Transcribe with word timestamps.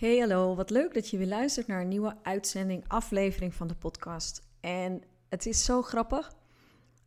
Hey 0.00 0.18
hallo, 0.18 0.54
wat 0.54 0.70
leuk 0.70 0.94
dat 0.94 1.08
je 1.08 1.18
weer 1.18 1.26
luistert 1.26 1.66
naar 1.66 1.80
een 1.80 1.88
nieuwe 1.88 2.16
uitzending, 2.22 2.84
aflevering 2.88 3.54
van 3.54 3.66
de 3.66 3.74
podcast. 3.74 4.42
En 4.60 5.02
het 5.28 5.46
is 5.46 5.64
zo 5.64 5.82
grappig. 5.82 6.32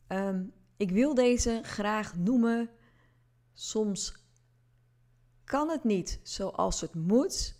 Ehm, 0.07 0.43
ik 0.77 0.91
wil 0.91 1.13
deze 1.13 1.59
graag 1.63 2.15
noemen. 2.15 2.69
Soms 3.53 4.15
kan 5.43 5.69
het 5.69 5.83
niet 5.83 6.19
zoals 6.23 6.81
het 6.81 6.95
moet, 6.95 7.55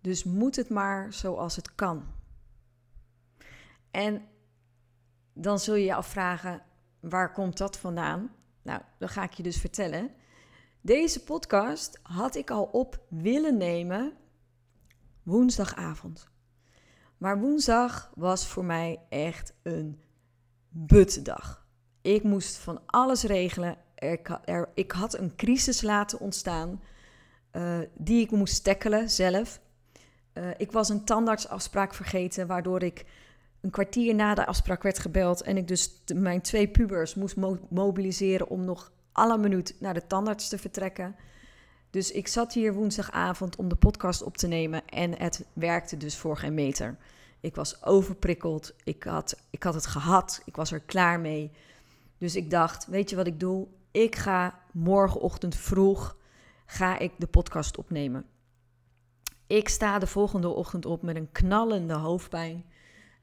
dus 0.00 0.24
moet 0.24 0.56
het 0.56 0.68
maar 0.68 1.12
zoals 1.12 1.56
het 1.56 1.74
kan. 1.74 2.06
En 3.90 4.28
dan 5.32 5.58
zul 5.58 5.74
je 5.74 5.84
je 5.84 5.94
afvragen, 5.94 6.62
waar 7.00 7.32
komt 7.32 7.58
dat 7.58 7.78
vandaan? 7.78 8.34
Nou, 8.62 8.82
dan 8.98 9.08
ga 9.08 9.22
ik 9.22 9.32
je 9.32 9.42
dus 9.42 9.60
vertellen. 9.60 10.10
Deze 10.80 11.24
podcast 11.24 12.00
had 12.02 12.34
ik 12.34 12.50
al 12.50 12.64
op 12.64 13.00
willen 13.08 13.56
nemen 13.56 14.18
woensdagavond. 15.22 16.28
Maar 17.18 17.40
woensdag 17.40 18.12
was 18.14 18.46
voor 18.46 18.64
mij 18.64 19.00
echt 19.08 19.52
een 19.62 20.00
butdag. 20.68 21.66
Ik 22.02 22.22
moest 22.22 22.56
van 22.56 22.80
alles 22.86 23.22
regelen. 23.22 23.76
Er, 23.94 24.68
ik 24.74 24.92
had 24.92 25.18
een 25.18 25.36
crisis 25.36 25.82
laten 25.82 26.20
ontstaan 26.20 26.80
uh, 27.52 27.78
die 27.94 28.22
ik 28.24 28.30
moest 28.30 28.64
tackelen 28.64 29.10
zelf. 29.10 29.60
Uh, 30.34 30.48
ik 30.56 30.72
was 30.72 30.88
een 30.88 31.04
tandartsafspraak 31.04 31.94
vergeten, 31.94 32.46
waardoor 32.46 32.82
ik 32.82 33.04
een 33.60 33.70
kwartier 33.70 34.14
na 34.14 34.34
de 34.34 34.46
afspraak 34.46 34.82
werd 34.82 34.98
gebeld 34.98 35.42
en 35.42 35.56
ik 35.56 35.68
dus 35.68 36.02
mijn 36.14 36.40
twee 36.40 36.68
pubers 36.68 37.14
moest 37.14 37.36
mo 37.36 37.58
mobiliseren 37.70 38.48
om 38.48 38.64
nog 38.64 38.92
alle 39.12 39.38
minuut 39.38 39.76
naar 39.80 39.94
de 39.94 40.06
tandarts 40.06 40.48
te 40.48 40.58
vertrekken. 40.58 41.16
Dus 41.90 42.10
ik 42.10 42.28
zat 42.28 42.52
hier 42.52 42.74
woensdagavond 42.74 43.56
om 43.56 43.68
de 43.68 43.76
podcast 43.76 44.22
op 44.22 44.36
te 44.36 44.46
nemen 44.46 44.88
en 44.88 45.18
het 45.18 45.44
werkte 45.52 45.96
dus 45.96 46.16
voor 46.16 46.36
geen 46.36 46.54
meter. 46.54 46.96
Ik 47.40 47.54
was 47.54 47.84
overprikkeld, 47.84 48.72
ik 48.84 49.02
had, 49.02 49.36
ik 49.50 49.62
had 49.62 49.74
het 49.74 49.86
gehad, 49.86 50.42
ik 50.44 50.56
was 50.56 50.72
er 50.72 50.80
klaar 50.80 51.20
mee. 51.20 51.50
Dus 52.18 52.36
ik 52.36 52.50
dacht, 52.50 52.86
weet 52.86 53.10
je 53.10 53.16
wat 53.16 53.26
ik 53.26 53.40
doe? 53.40 53.66
Ik 53.90 54.16
ga 54.16 54.58
morgenochtend 54.72 55.56
vroeg 55.56 56.18
ga 56.70 56.98
ik 56.98 57.12
de 57.16 57.26
podcast 57.26 57.78
opnemen. 57.78 58.24
Ik 59.46 59.68
sta 59.68 59.98
de 59.98 60.06
volgende 60.06 60.48
ochtend 60.48 60.86
op 60.86 61.02
met 61.02 61.16
een 61.16 61.32
knallende 61.32 61.94
hoofdpijn. 61.94 62.64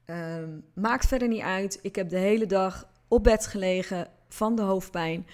Um, 0.06 0.64
maakt 0.74 1.06
verder 1.06 1.28
niet 1.28 1.42
uit. 1.42 1.78
Ik 1.82 1.96
heb 1.96 2.08
de 2.08 2.18
hele 2.18 2.46
dag 2.46 2.88
op 3.08 3.24
bed 3.24 3.46
gelegen 3.46 4.08
van 4.28 4.56
de 4.56 4.62
hoofdpijn. 4.62 5.26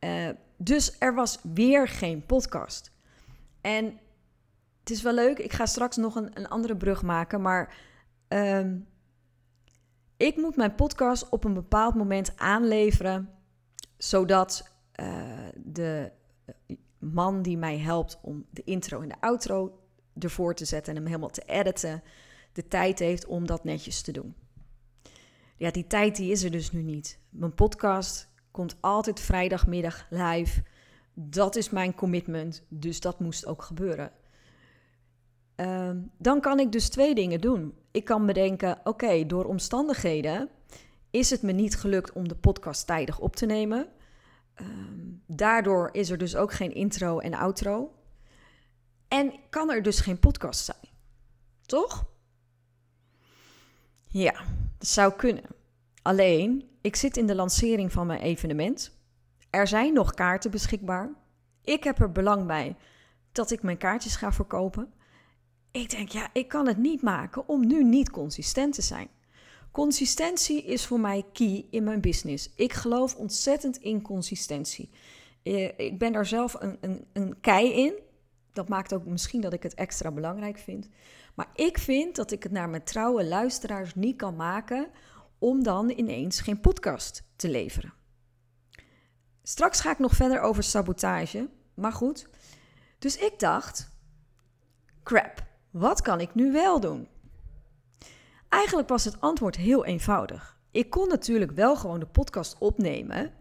Uh, 0.00 0.28
dus 0.56 0.96
er 0.98 1.14
was 1.14 1.38
weer 1.54 1.88
geen 1.88 2.26
podcast. 2.26 2.92
En 3.60 3.84
het 4.80 4.90
is 4.90 5.02
wel 5.02 5.14
leuk. 5.14 5.38
Ik 5.38 5.52
ga 5.52 5.66
straks 5.66 5.96
nog 5.96 6.14
een, 6.14 6.30
een 6.34 6.48
andere 6.48 6.76
brug 6.76 7.02
maken. 7.02 7.40
Maar 7.40 7.76
um, 8.28 8.86
ik 10.16 10.36
moet 10.36 10.56
mijn 10.56 10.74
podcast 10.74 11.28
op 11.28 11.44
een 11.44 11.54
bepaald 11.54 11.94
moment 11.94 12.36
aanleveren. 12.36 13.28
Zodat 13.96 14.70
uh, 15.00 15.22
de 15.56 16.12
man 16.98 17.42
die 17.42 17.56
mij 17.56 17.78
helpt 17.78 18.18
om 18.22 18.44
de 18.50 18.62
intro 18.64 19.00
en 19.00 19.08
de 19.08 19.20
outro 19.20 19.78
ervoor 20.18 20.54
te 20.54 20.64
zetten 20.64 20.92
en 20.92 20.98
hem 20.98 21.06
helemaal 21.06 21.30
te 21.30 21.42
editen, 21.46 22.02
de 22.52 22.68
tijd 22.68 22.98
heeft 22.98 23.26
om 23.26 23.46
dat 23.46 23.64
netjes 23.64 24.02
te 24.02 24.12
doen. 24.12 24.34
Ja, 25.56 25.70
die 25.70 25.86
tijd 25.86 26.16
die 26.16 26.30
is 26.30 26.42
er 26.42 26.50
dus 26.50 26.72
nu 26.72 26.82
niet. 26.82 27.18
Mijn 27.28 27.54
podcast 27.54 28.31
komt 28.52 28.76
altijd 28.80 29.20
vrijdagmiddag 29.20 30.06
live. 30.10 30.62
Dat 31.14 31.56
is 31.56 31.70
mijn 31.70 31.94
commitment, 31.94 32.66
dus 32.68 33.00
dat 33.00 33.20
moest 33.20 33.46
ook 33.46 33.62
gebeuren. 33.62 34.12
Uh, 35.56 35.90
dan 36.18 36.40
kan 36.40 36.58
ik 36.60 36.72
dus 36.72 36.88
twee 36.88 37.14
dingen 37.14 37.40
doen. 37.40 37.74
Ik 37.90 38.04
kan 38.04 38.26
bedenken, 38.26 38.80
oké, 38.84 39.26
door 39.26 39.44
omstandigheden 39.44 40.48
is 41.10 41.30
het 41.30 41.42
me 41.42 41.52
niet 41.52 41.76
gelukt 41.76 42.12
om 42.12 42.28
de 42.28 42.36
podcast 42.36 42.86
tijdig 42.86 43.18
op 43.18 43.36
te 43.36 43.46
nemen. 43.46 43.88
Um, 44.60 45.22
daardoor 45.26 45.88
is 45.92 46.10
er 46.10 46.18
dus 46.18 46.36
ook 46.36 46.52
geen 46.52 46.74
intro 46.74 47.18
en 47.18 47.34
outro. 47.34 47.94
En 49.08 49.32
kan 49.50 49.70
er 49.70 49.82
dus 49.82 50.00
geen 50.00 50.18
podcast 50.18 50.64
zijn. 50.64 50.88
Toch? 51.66 52.04
Ja, 54.08 54.32
dat 54.78 54.88
zou 54.88 55.12
kunnen. 55.12 55.44
Alleen, 56.02 56.71
ik 56.82 56.96
zit 56.96 57.16
in 57.16 57.26
de 57.26 57.34
lancering 57.34 57.92
van 57.92 58.06
mijn 58.06 58.20
evenement. 58.20 58.96
Er 59.50 59.66
zijn 59.66 59.92
nog 59.92 60.14
kaarten 60.14 60.50
beschikbaar. 60.50 61.10
Ik 61.62 61.84
heb 61.84 62.00
er 62.00 62.12
belang 62.12 62.46
bij 62.46 62.76
dat 63.32 63.50
ik 63.50 63.62
mijn 63.62 63.78
kaartjes 63.78 64.16
ga 64.16 64.32
verkopen. 64.32 64.92
Ik 65.70 65.90
denk, 65.90 66.08
ja, 66.08 66.28
ik 66.32 66.48
kan 66.48 66.66
het 66.66 66.76
niet 66.76 67.02
maken 67.02 67.48
om 67.48 67.66
nu 67.66 67.84
niet 67.84 68.10
consistent 68.10 68.74
te 68.74 68.82
zijn. 68.82 69.08
Consistentie 69.70 70.64
is 70.64 70.86
voor 70.86 71.00
mij 71.00 71.24
key 71.32 71.66
in 71.70 71.84
mijn 71.84 72.00
business. 72.00 72.50
Ik 72.56 72.72
geloof 72.72 73.16
ontzettend 73.16 73.76
in 73.76 74.02
consistentie. 74.02 74.90
Eh, 75.42 75.78
ik 75.78 75.98
ben 75.98 76.12
daar 76.12 76.26
zelf 76.26 76.56
een, 76.58 76.76
een, 76.80 77.04
een 77.12 77.40
kei 77.40 77.72
in. 77.72 77.94
Dat 78.52 78.68
maakt 78.68 78.92
ook 78.92 79.06
misschien 79.06 79.40
dat 79.40 79.52
ik 79.52 79.62
het 79.62 79.74
extra 79.74 80.10
belangrijk 80.10 80.58
vind. 80.58 80.88
Maar 81.34 81.48
ik 81.54 81.78
vind 81.78 82.16
dat 82.16 82.30
ik 82.30 82.42
het 82.42 82.52
naar 82.52 82.68
mijn 82.68 82.84
trouwe 82.84 83.24
luisteraars 83.24 83.94
niet 83.94 84.16
kan 84.16 84.36
maken 84.36 84.86
om 85.42 85.62
dan 85.62 85.90
ineens 85.90 86.40
geen 86.40 86.60
podcast 86.60 87.22
te 87.36 87.48
leveren. 87.48 87.92
Straks 89.42 89.80
ga 89.80 89.90
ik 89.90 89.98
nog 89.98 90.12
verder 90.12 90.40
over 90.40 90.62
sabotage, 90.62 91.48
maar 91.74 91.92
goed. 91.92 92.28
Dus 92.98 93.16
ik 93.16 93.38
dacht, 93.38 93.90
crap, 95.02 95.46
wat 95.70 96.00
kan 96.00 96.20
ik 96.20 96.34
nu 96.34 96.52
wel 96.52 96.80
doen? 96.80 97.08
Eigenlijk 98.48 98.88
was 98.88 99.04
het 99.04 99.20
antwoord 99.20 99.56
heel 99.56 99.84
eenvoudig. 99.84 100.58
Ik 100.70 100.90
kon 100.90 101.08
natuurlijk 101.08 101.50
wel 101.50 101.76
gewoon 101.76 102.00
de 102.00 102.06
podcast 102.06 102.56
opnemen 102.58 103.34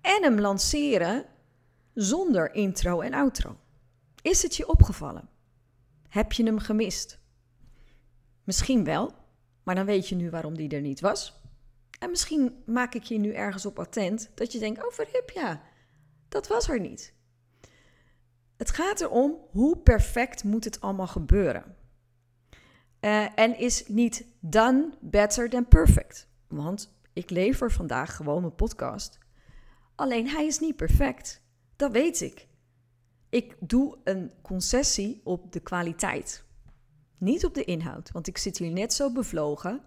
en 0.00 0.22
hem 0.22 0.40
lanceren 0.40 1.24
zonder 1.94 2.54
intro 2.54 3.00
en 3.00 3.14
outro. 3.14 3.56
Is 4.22 4.42
het 4.42 4.56
je 4.56 4.68
opgevallen? 4.68 5.28
Heb 6.08 6.32
je 6.32 6.44
hem 6.44 6.58
gemist? 6.58 7.18
Misschien 8.44 8.84
wel, 8.84 9.14
maar 9.68 9.76
dan 9.76 9.86
weet 9.86 10.08
je 10.08 10.14
nu 10.14 10.30
waarom 10.30 10.56
die 10.56 10.68
er 10.68 10.80
niet 10.80 11.00
was. 11.00 11.40
En 11.98 12.10
misschien 12.10 12.62
maak 12.66 12.94
ik 12.94 13.02
je 13.02 13.18
nu 13.18 13.32
ergens 13.32 13.66
op 13.66 13.78
attent 13.78 14.30
dat 14.34 14.52
je 14.52 14.58
denkt: 14.58 14.84
oh 14.84 14.92
verhip 14.92 15.30
ja, 15.30 15.62
dat 16.28 16.46
was 16.46 16.68
er 16.68 16.80
niet. 16.80 17.14
Het 18.56 18.70
gaat 18.70 19.00
erom 19.00 19.36
hoe 19.50 19.78
perfect 19.78 20.44
moet 20.44 20.64
het 20.64 20.80
allemaal 20.80 21.06
gebeuren. 21.06 21.76
Uh, 23.00 23.38
en 23.38 23.58
is 23.58 23.86
niet 23.86 24.26
done 24.40 24.90
better 25.00 25.50
than 25.50 25.68
perfect. 25.68 26.28
Want 26.46 26.98
ik 27.12 27.30
lever 27.30 27.72
vandaag 27.72 28.16
gewoon 28.16 28.40
mijn 28.40 28.54
podcast. 28.54 29.18
Alleen 29.94 30.28
hij 30.28 30.46
is 30.46 30.58
niet 30.58 30.76
perfect. 30.76 31.42
Dat 31.76 31.92
weet 31.92 32.20
ik. 32.20 32.48
Ik 33.28 33.56
doe 33.60 33.98
een 34.04 34.32
concessie 34.42 35.20
op 35.24 35.52
de 35.52 35.60
kwaliteit. 35.60 36.44
Niet 37.18 37.44
op 37.44 37.54
de 37.54 37.64
inhoud, 37.64 38.10
want 38.12 38.26
ik 38.26 38.38
zit 38.38 38.58
hier 38.58 38.70
net 38.70 38.92
zo 38.92 39.12
bevlogen 39.12 39.82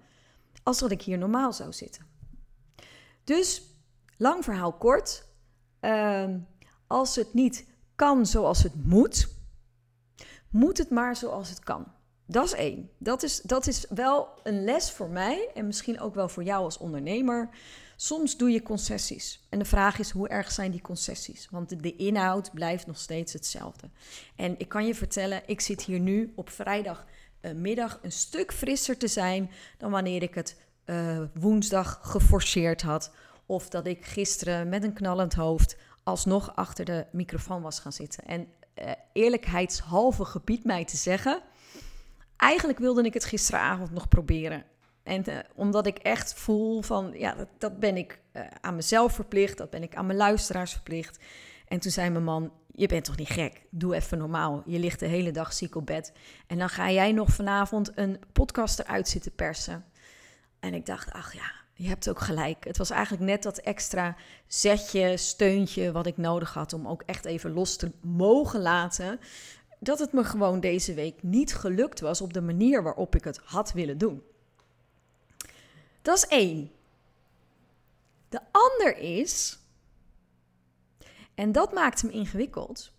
als 0.63 0.79
dat 0.79 0.91
ik 0.91 1.01
hier 1.01 1.17
normaal 1.17 1.53
zou 1.53 1.73
zitten. 1.73 2.05
Dus, 3.23 3.63
lang 4.17 4.43
verhaal 4.43 4.73
kort. 4.73 5.29
Uh, 5.81 6.35
als 6.87 7.15
het 7.15 7.33
niet 7.33 7.65
kan 7.95 8.25
zoals 8.25 8.63
het 8.63 8.85
moet, 8.85 9.27
moet 10.49 10.77
het 10.77 10.89
maar 10.89 11.15
zoals 11.15 11.49
het 11.49 11.59
kan. 11.59 11.87
Dat 12.25 12.45
is 12.45 12.53
één. 12.53 12.89
Dat 12.97 13.23
is, 13.23 13.41
dat 13.41 13.67
is 13.67 13.85
wel 13.89 14.29
een 14.43 14.63
les 14.63 14.91
voor 14.91 15.09
mij 15.09 15.49
en 15.53 15.65
misschien 15.65 15.99
ook 15.99 16.15
wel 16.15 16.29
voor 16.29 16.43
jou 16.43 16.63
als 16.63 16.77
ondernemer. 16.77 17.49
Soms 17.95 18.37
doe 18.37 18.51
je 18.51 18.61
concessies. 18.61 19.47
En 19.49 19.59
de 19.59 19.65
vraag 19.65 19.99
is, 19.99 20.09
hoe 20.09 20.27
erg 20.27 20.51
zijn 20.51 20.71
die 20.71 20.81
concessies? 20.81 21.47
Want 21.49 21.83
de, 21.83 21.95
inhoud 21.95 22.51
blijft 22.53 22.87
nog 22.87 22.99
steeds 22.99 23.33
hetzelfde. 23.33 23.89
En 24.35 24.59
ik 24.59 24.69
kan 24.69 24.85
je 24.85 24.95
vertellen, 24.95 25.43
ik 25.45 25.61
zit 25.61 25.83
hier 25.83 25.99
nu 25.99 26.31
op 26.35 26.49
vrijdagmiddag 27.41 27.99
een 28.01 28.11
stuk 28.11 28.53
frisser 28.53 28.97
te 28.97 29.07
zijn 29.07 29.51
dan 29.77 29.91
wanneer 29.91 30.23
ik 30.23 30.35
het 30.35 30.61
uh, 30.85 31.21
woensdag 31.33 31.99
geforceerd 32.01 32.81
had. 32.81 33.13
Of 33.45 33.69
dat 33.69 33.87
ik 33.87 34.05
gisteren 34.05 34.69
met 34.69 34.83
een 34.83 34.93
knallend 34.93 35.33
hoofd 35.33 35.77
alsnog 36.03 36.55
achter 36.55 36.85
de 36.85 37.05
microfoon 37.11 37.61
was 37.61 37.79
gaan 37.79 37.93
zitten. 37.93 38.23
En 38.25 38.47
uh, 38.75 38.91
eerlijkheidshalve 39.13 40.25
gebied 40.25 40.63
mij 40.63 40.85
te 40.85 40.97
zeggen 40.97 41.41
eigenlijk 42.37 42.79
wilde 42.79 43.03
ik 43.03 43.13
het 43.13 43.25
gisteravond 43.25 43.91
nog 43.91 44.07
proberen. 44.07 44.63
En 45.03 45.23
omdat 45.55 45.87
ik 45.87 45.97
echt 45.97 46.33
voel 46.33 46.81
van, 46.81 47.13
ja, 47.13 47.33
dat, 47.35 47.47
dat 47.57 47.79
ben 47.79 47.97
ik 47.97 48.19
aan 48.61 48.75
mezelf 48.75 49.13
verplicht, 49.13 49.57
dat 49.57 49.69
ben 49.69 49.83
ik 49.83 49.95
aan 49.95 50.05
mijn 50.05 50.17
luisteraars 50.17 50.71
verplicht. 50.71 51.19
En 51.67 51.79
toen 51.79 51.91
zei 51.91 52.09
mijn 52.09 52.23
man, 52.23 52.51
je 52.73 52.87
bent 52.87 53.05
toch 53.05 53.17
niet 53.17 53.29
gek? 53.29 53.61
Doe 53.69 53.95
even 53.95 54.17
normaal. 54.17 54.63
Je 54.65 54.79
ligt 54.79 54.99
de 54.99 55.05
hele 55.05 55.31
dag 55.31 55.53
ziek 55.53 55.75
op 55.75 55.85
bed. 55.85 56.13
En 56.47 56.57
dan 56.57 56.69
ga 56.69 56.91
jij 56.91 57.11
nog 57.11 57.29
vanavond 57.29 57.91
een 57.95 58.19
podcast 58.31 58.79
eruit 58.79 59.07
zitten 59.07 59.35
persen. 59.35 59.85
En 60.59 60.73
ik 60.73 60.85
dacht, 60.85 61.11
ach 61.11 61.33
ja, 61.33 61.51
je 61.73 61.87
hebt 61.87 62.09
ook 62.09 62.19
gelijk. 62.19 62.63
Het 62.63 62.77
was 62.77 62.89
eigenlijk 62.89 63.23
net 63.23 63.43
dat 63.43 63.57
extra 63.57 64.15
zetje, 64.47 65.17
steuntje 65.17 65.91
wat 65.91 66.05
ik 66.05 66.17
nodig 66.17 66.53
had 66.53 66.73
om 66.73 66.87
ook 66.87 67.03
echt 67.05 67.25
even 67.25 67.51
los 67.51 67.75
te 67.75 67.91
mogen 68.01 68.61
laten 68.61 69.19
dat 69.79 69.99
het 69.99 70.13
me 70.13 70.23
gewoon 70.23 70.59
deze 70.59 70.93
week 70.93 71.23
niet 71.23 71.55
gelukt 71.55 71.99
was 71.99 72.21
op 72.21 72.33
de 72.33 72.41
manier 72.41 72.83
waarop 72.83 73.15
ik 73.15 73.23
het 73.23 73.39
had 73.43 73.71
willen 73.71 73.97
doen. 73.97 74.23
Dat 76.01 76.17
is 76.17 76.27
één. 76.27 76.71
De 78.29 78.39
ander 78.51 78.97
is, 78.97 79.59
en 81.41 81.51
dat 81.51 81.73
maakt 81.73 82.01
hem 82.01 82.11
ingewikkeld, 82.11 82.91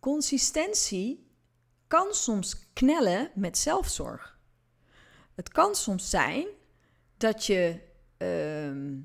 consistentie 0.00 1.30
kan 1.86 2.14
soms 2.14 2.72
knellen 2.72 3.30
met 3.34 3.58
zelfzorg. 3.58 4.38
Het 5.34 5.48
kan 5.48 5.74
soms 5.74 6.10
zijn 6.10 6.46
dat 7.16 7.46
je. 7.46 7.80
Uh, 8.18 9.00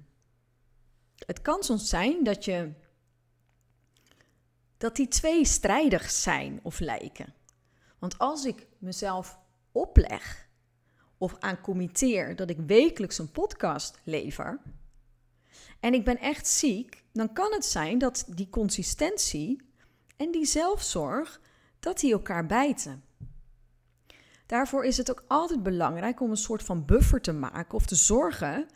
het 1.25 1.42
kan 1.42 1.63
soms 1.63 1.90
zijn 1.90 2.24
dat 2.24 2.46
je. 2.46 2.72
dat 4.78 4.96
die 4.96 5.07
twee 5.07 5.46
strijdig 5.46 6.12
zijn 6.12 6.60
of 6.64 6.80
lijken. 6.80 7.34
Want 8.00 8.18
als 8.18 8.46
ik 8.46 8.68
mezelf 8.78 9.40
opleg 9.72 10.50
of 11.18 11.36
aan 11.40 11.62
committeer 11.62 12.36
dat 12.36 12.50
ik 12.50 12.60
wekelijks 12.60 13.18
een 13.18 13.31
podcast 13.31 14.00
lever 14.04 14.62
en 15.80 15.94
ik 15.94 16.04
ben 16.04 16.18
echt 16.18 16.48
ziek, 16.48 17.00
dan 17.13 17.34
kan 17.34 17.54
het 17.54 17.66
zijn 17.66 17.98
dat 17.98 18.25
die 18.28 18.50
consistentie 18.50 19.62
en 20.18 20.31
die 20.31 20.46
zelfzorg 20.46 21.42
dat 21.80 22.00
die 22.00 22.12
elkaar 22.12 22.46
bijten. 22.46 23.04
Daarvoor 24.46 24.86
is 24.86 24.98
het 24.98 25.12
ook 25.12 25.24
altijd 25.28 25.63
belangrijk 25.63 26.22
om 26.22 26.30
een 26.30 26.38
soort 26.38 26.63
van 26.63 26.86
buffer 26.86 27.22
te 27.22 27.34
maken 27.34 27.75
of 27.75 27.86
te 27.86 27.96
zorgen 27.96 28.68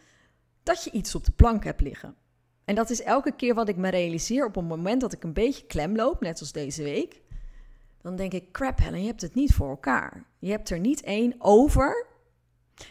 dat 0.63 0.83
je 0.83 0.91
iets 0.91 1.15
op 1.15 1.25
de 1.25 1.31
plank 1.31 1.63
hebt 1.63 1.81
liggen. 1.81 2.15
En 2.65 2.75
dat 2.75 2.89
is 2.89 3.01
elke 3.01 3.35
keer 3.35 3.53
wat 3.53 3.69
ik 3.69 3.77
me 3.77 3.89
realiseer 3.89 4.45
op 4.45 4.55
een 4.55 4.65
moment 4.65 5.01
dat 5.01 5.13
ik 5.13 5.23
een 5.23 5.33
beetje 5.33 5.65
klem 5.65 5.95
loop, 5.95 6.21
net 6.21 6.39
als 6.39 6.51
deze 6.51 6.83
week. 6.83 7.21
Dan 8.01 8.15
denk 8.15 8.33
ik, 8.33 8.51
crap 8.51 8.79
Helen, 8.79 9.01
je 9.01 9.07
hebt 9.07 9.21
het 9.21 9.35
niet 9.35 9.53
voor 9.53 9.69
elkaar. 9.69 10.25
Je 10.39 10.51
hebt 10.51 10.69
er 10.69 10.79
niet 10.79 11.01
één 11.01 11.35
over. 11.37 12.05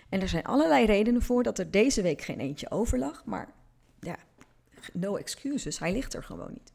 En 0.09 0.21
er 0.21 0.29
zijn 0.29 0.45
allerlei 0.45 0.87
redenen 0.87 1.23
voor 1.23 1.43
dat 1.43 1.59
er 1.59 1.71
deze 1.71 2.03
week 2.03 2.23
geen 2.23 2.41
eentje 2.41 2.71
over 2.71 2.99
lag. 2.99 3.25
Maar 3.25 3.53
ja, 4.01 4.17
no 4.93 5.17
excuses, 5.17 5.79
hij 5.79 5.93
ligt 5.93 6.15
er 6.15 6.25
gewoon 6.25 6.53
niet. 6.53 6.73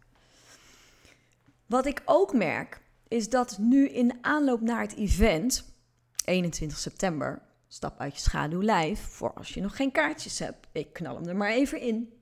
Wat 1.65 1.85
ik 1.85 2.01
ook 2.06 2.33
merk, 2.33 2.81
is 3.07 3.29
dat 3.29 3.57
nu 3.57 3.89
in 3.89 4.17
aanloop 4.21 4.61
naar 4.61 4.81
het 4.81 4.95
event, 4.95 5.73
21 6.25 6.77
september, 6.77 7.41
stap 7.67 8.00
uit 8.00 8.13
je 8.15 8.21
schaduw 8.21 8.61
lijf, 8.61 9.00
voor 9.00 9.33
als 9.33 9.53
je 9.53 9.61
nog 9.61 9.75
geen 9.75 9.91
kaartjes 9.91 10.39
hebt, 10.39 10.67
ik 10.71 10.94
knal 10.94 11.15
hem 11.15 11.27
er 11.27 11.35
maar 11.35 11.51
even 11.51 11.81
in, 11.81 12.13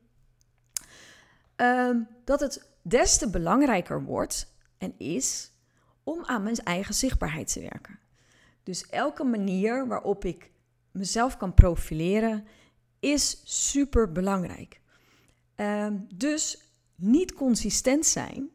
um, 1.56 2.08
dat 2.24 2.40
het 2.40 2.70
des 2.82 3.18
te 3.18 3.30
belangrijker 3.30 4.04
wordt 4.04 4.54
en 4.78 4.94
is 4.98 5.52
om 6.04 6.26
aan 6.26 6.44
mijn 6.44 6.56
eigen 6.56 6.94
zichtbaarheid 6.94 7.54
te 7.54 7.60
werken. 7.60 8.00
Dus 8.64 8.90
elke 8.90 9.24
manier 9.24 9.88
waarop 9.88 10.26
ik 10.26 10.52
mezelf 10.92 11.38
kan 11.38 11.54
profileren 11.54 12.48
is 13.00 13.42
super 13.44 14.12
belangrijk. 14.12 14.82
Um, 15.60 16.08
dus 16.14 16.72
niet 16.96 17.34
consistent 17.34 18.06
zijn 18.06 18.50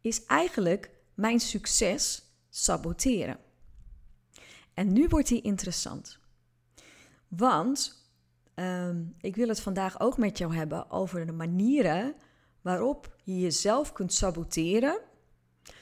is 0.00 0.24
eigenlijk 0.24 0.90
mijn 1.14 1.40
succes 1.40 2.22
saboteren. 2.48 3.38
En 4.74 4.92
nu 4.92 5.06
wordt 5.08 5.28
die 5.28 5.42
interessant. 5.42 6.18
Want 7.28 8.08
ehm, 8.54 9.02
ik 9.20 9.36
wil 9.36 9.48
het 9.48 9.60
vandaag 9.60 10.00
ook 10.00 10.18
met 10.18 10.38
jou 10.38 10.54
hebben 10.54 10.90
over 10.90 11.26
de 11.26 11.32
manieren 11.32 12.14
waarop 12.60 13.16
je 13.24 13.38
jezelf 13.38 13.92
kunt 13.92 14.12
saboteren 14.12 15.00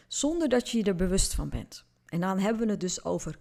zonder 0.09 0.49
dat 0.49 0.69
je 0.69 0.79
je 0.79 0.85
er 0.85 0.95
bewust 0.95 1.35
van 1.35 1.49
bent. 1.49 1.85
En 2.07 2.21
dan 2.21 2.39
hebben 2.39 2.67
we 2.67 2.71
het 2.71 2.81
dus 2.81 3.05
over 3.05 3.39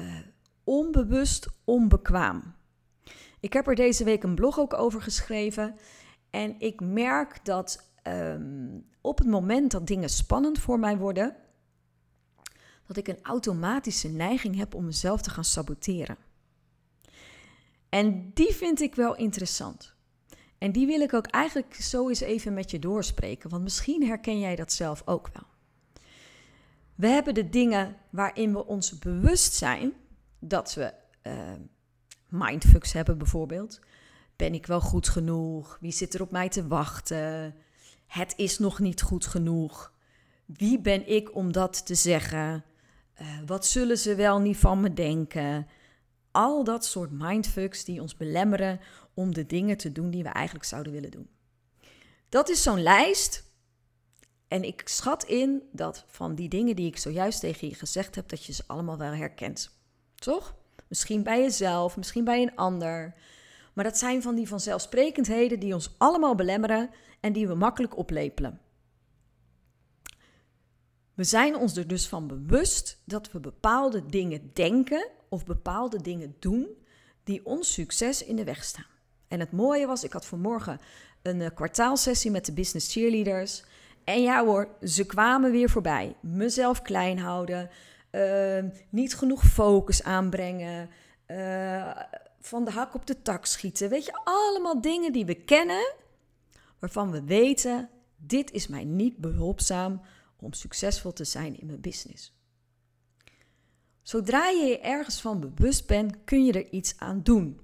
uh, 0.00 0.16
onbewust 0.64 1.48
onbekwaam. 1.64 2.54
Ik 3.40 3.52
heb 3.52 3.66
er 3.66 3.74
deze 3.74 4.04
week 4.04 4.22
een 4.22 4.34
blog 4.34 4.58
ook 4.58 4.74
over 4.74 5.02
geschreven. 5.02 5.76
En 6.34 6.54
ik 6.58 6.80
merk 6.80 7.44
dat 7.44 7.90
um, 8.02 8.86
op 9.00 9.18
het 9.18 9.26
moment 9.26 9.70
dat 9.70 9.86
dingen 9.86 10.08
spannend 10.08 10.58
voor 10.58 10.78
mij 10.78 10.96
worden, 10.96 11.36
dat 12.86 12.96
ik 12.96 13.08
een 13.08 13.22
automatische 13.22 14.08
neiging 14.08 14.56
heb 14.56 14.74
om 14.74 14.84
mezelf 14.84 15.22
te 15.22 15.30
gaan 15.30 15.44
saboteren. 15.44 16.16
En 17.88 18.30
die 18.32 18.54
vind 18.54 18.80
ik 18.80 18.94
wel 18.94 19.16
interessant. 19.16 19.94
En 20.58 20.72
die 20.72 20.86
wil 20.86 21.00
ik 21.00 21.12
ook 21.12 21.26
eigenlijk 21.26 21.74
zo 21.74 22.08
eens 22.08 22.20
even 22.20 22.54
met 22.54 22.70
je 22.70 22.78
doorspreken, 22.78 23.50
want 23.50 23.62
misschien 23.62 24.06
herken 24.06 24.38
jij 24.38 24.56
dat 24.56 24.72
zelf 24.72 25.02
ook 25.04 25.30
wel. 25.32 25.46
We 26.94 27.06
hebben 27.06 27.34
de 27.34 27.48
dingen 27.48 27.96
waarin 28.10 28.52
we 28.52 28.66
ons 28.66 28.98
bewust 28.98 29.52
zijn 29.52 29.92
dat 30.38 30.74
we 30.74 30.94
uh, 31.22 31.52
mindfucks 32.28 32.92
hebben, 32.92 33.18
bijvoorbeeld. 33.18 33.80
Ben 34.36 34.54
ik 34.54 34.66
wel 34.66 34.80
goed 34.80 35.08
genoeg? 35.08 35.78
Wie 35.80 35.92
zit 35.92 36.14
er 36.14 36.22
op 36.22 36.30
mij 36.30 36.48
te 36.48 36.66
wachten? 36.66 37.54
Het 38.06 38.34
is 38.36 38.58
nog 38.58 38.78
niet 38.78 39.02
goed 39.02 39.26
genoeg. 39.26 39.92
Wie 40.44 40.80
ben 40.80 41.08
ik 41.08 41.34
om 41.34 41.52
dat 41.52 41.86
te 41.86 41.94
zeggen? 41.94 42.64
Uh, 43.20 43.28
wat 43.46 43.66
zullen 43.66 43.98
ze 43.98 44.14
wel 44.14 44.38
niet 44.38 44.56
van 44.56 44.80
me 44.80 44.92
denken? 44.92 45.66
Al 46.30 46.64
dat 46.64 46.84
soort 46.84 47.10
mindfucks 47.10 47.84
die 47.84 48.00
ons 48.00 48.16
belemmeren 48.16 48.80
om 49.14 49.34
de 49.34 49.46
dingen 49.46 49.76
te 49.76 49.92
doen 49.92 50.10
die 50.10 50.22
we 50.22 50.28
eigenlijk 50.28 50.66
zouden 50.66 50.92
willen 50.92 51.10
doen. 51.10 51.28
Dat 52.28 52.48
is 52.48 52.62
zo'n 52.62 52.82
lijst. 52.82 53.44
En 54.48 54.64
ik 54.64 54.82
schat 54.84 55.24
in 55.24 55.62
dat 55.72 56.04
van 56.06 56.34
die 56.34 56.48
dingen 56.48 56.76
die 56.76 56.86
ik 56.86 56.96
zojuist 56.96 57.40
tegen 57.40 57.68
je 57.68 57.74
gezegd 57.74 58.14
heb, 58.14 58.28
dat 58.28 58.44
je 58.44 58.52
ze 58.52 58.64
allemaal 58.66 58.98
wel 58.98 59.12
herkent. 59.12 59.78
Toch? 60.14 60.54
Misschien 60.88 61.22
bij 61.22 61.40
jezelf, 61.40 61.96
misschien 61.96 62.24
bij 62.24 62.42
een 62.42 62.56
ander. 62.56 63.14
Maar 63.74 63.84
dat 63.84 63.98
zijn 63.98 64.22
van 64.22 64.34
die 64.34 64.48
vanzelfsprekendheden 64.48 65.60
die 65.60 65.74
ons 65.74 65.94
allemaal 65.98 66.34
belemmeren 66.34 66.90
en 67.20 67.32
die 67.32 67.48
we 67.48 67.54
makkelijk 67.54 67.96
oplepelen. 67.96 68.60
We 71.14 71.24
zijn 71.24 71.56
ons 71.56 71.76
er 71.76 71.86
dus 71.86 72.08
van 72.08 72.26
bewust 72.26 73.02
dat 73.04 73.32
we 73.32 73.40
bepaalde 73.40 74.06
dingen 74.06 74.50
denken 74.52 75.08
of 75.28 75.44
bepaalde 75.44 76.02
dingen 76.02 76.36
doen 76.38 76.68
die 77.24 77.46
ons 77.46 77.72
succes 77.72 78.24
in 78.24 78.36
de 78.36 78.44
weg 78.44 78.64
staan. 78.64 78.86
En 79.28 79.40
het 79.40 79.52
mooie 79.52 79.86
was, 79.86 80.04
ik 80.04 80.12
had 80.12 80.26
vanmorgen 80.26 80.80
een 81.22 81.40
uh, 81.40 81.48
kwartaalsessie 81.54 82.30
met 82.30 82.46
de 82.46 82.52
business 82.52 82.92
cheerleaders. 82.92 83.64
En 84.04 84.22
ja 84.22 84.44
hoor, 84.44 84.68
ze 84.82 85.06
kwamen 85.06 85.50
weer 85.50 85.70
voorbij. 85.70 86.16
Mezelf 86.20 86.82
klein 86.82 87.18
houden, 87.18 87.70
uh, 88.10 88.64
niet 88.88 89.14
genoeg 89.14 89.44
focus 89.44 90.02
aanbrengen, 90.02 90.90
uh, 91.26 91.90
van 92.46 92.64
de 92.64 92.70
hak 92.70 92.94
op 92.94 93.06
de 93.06 93.22
tak 93.22 93.46
schieten. 93.46 93.88
Weet 93.88 94.04
je, 94.04 94.20
allemaal 94.24 94.80
dingen 94.80 95.12
die 95.12 95.24
we 95.24 95.34
kennen, 95.34 95.94
waarvan 96.78 97.10
we 97.10 97.24
weten, 97.24 97.90
dit 98.16 98.50
is 98.50 98.66
mij 98.66 98.84
niet 98.84 99.16
behulpzaam 99.16 100.00
om 100.36 100.52
succesvol 100.52 101.12
te 101.12 101.24
zijn 101.24 101.60
in 101.60 101.66
mijn 101.66 101.80
business. 101.80 102.32
Zodra 104.02 104.48
je 104.48 104.64
je 104.64 104.78
ergens 104.78 105.20
van 105.20 105.40
bewust 105.40 105.86
bent, 105.86 106.24
kun 106.24 106.44
je 106.44 106.52
er 106.52 106.70
iets 106.70 106.94
aan 106.98 107.22
doen. 107.22 107.60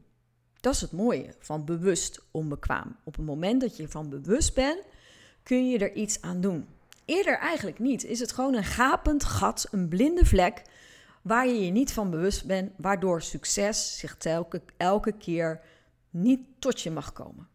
Dat 0.61 0.75
is 0.75 0.81
het 0.81 0.93
mooie 0.93 1.35
van 1.39 1.65
bewust 1.65 2.21
onbekwaam. 2.31 2.97
Op 3.05 3.17
het 3.17 3.25
moment 3.25 3.61
dat 3.61 3.77
je 3.77 3.83
ervan 3.83 4.09
bewust 4.09 4.55
bent, 4.55 4.83
kun 5.43 5.71
je 5.71 5.79
er 5.79 5.93
iets 5.93 6.21
aan 6.21 6.41
doen. 6.41 6.67
Eerder 7.05 7.39
eigenlijk 7.39 7.79
niet. 7.79 8.05
Is 8.05 8.21
het 8.21 8.33
gewoon 8.33 8.55
een 8.55 8.65
gapend 8.65 9.25
gat, 9.25 9.69
een 9.71 9.89
blinde 9.89 10.25
vlek, 10.25 10.63
waar 11.23 11.47
je 11.47 11.65
je 11.65 11.71
niet 11.71 11.93
van 11.93 12.11
bewust 12.11 12.47
bent, 12.47 12.73
waardoor 12.77 13.23
succes 13.23 13.99
zich 13.99 14.17
telke, 14.17 14.63
elke 14.77 15.13
keer 15.13 15.61
niet 16.11 16.41
tot 16.59 16.81
je 16.81 16.91
mag 16.91 17.13
komen. 17.13 17.49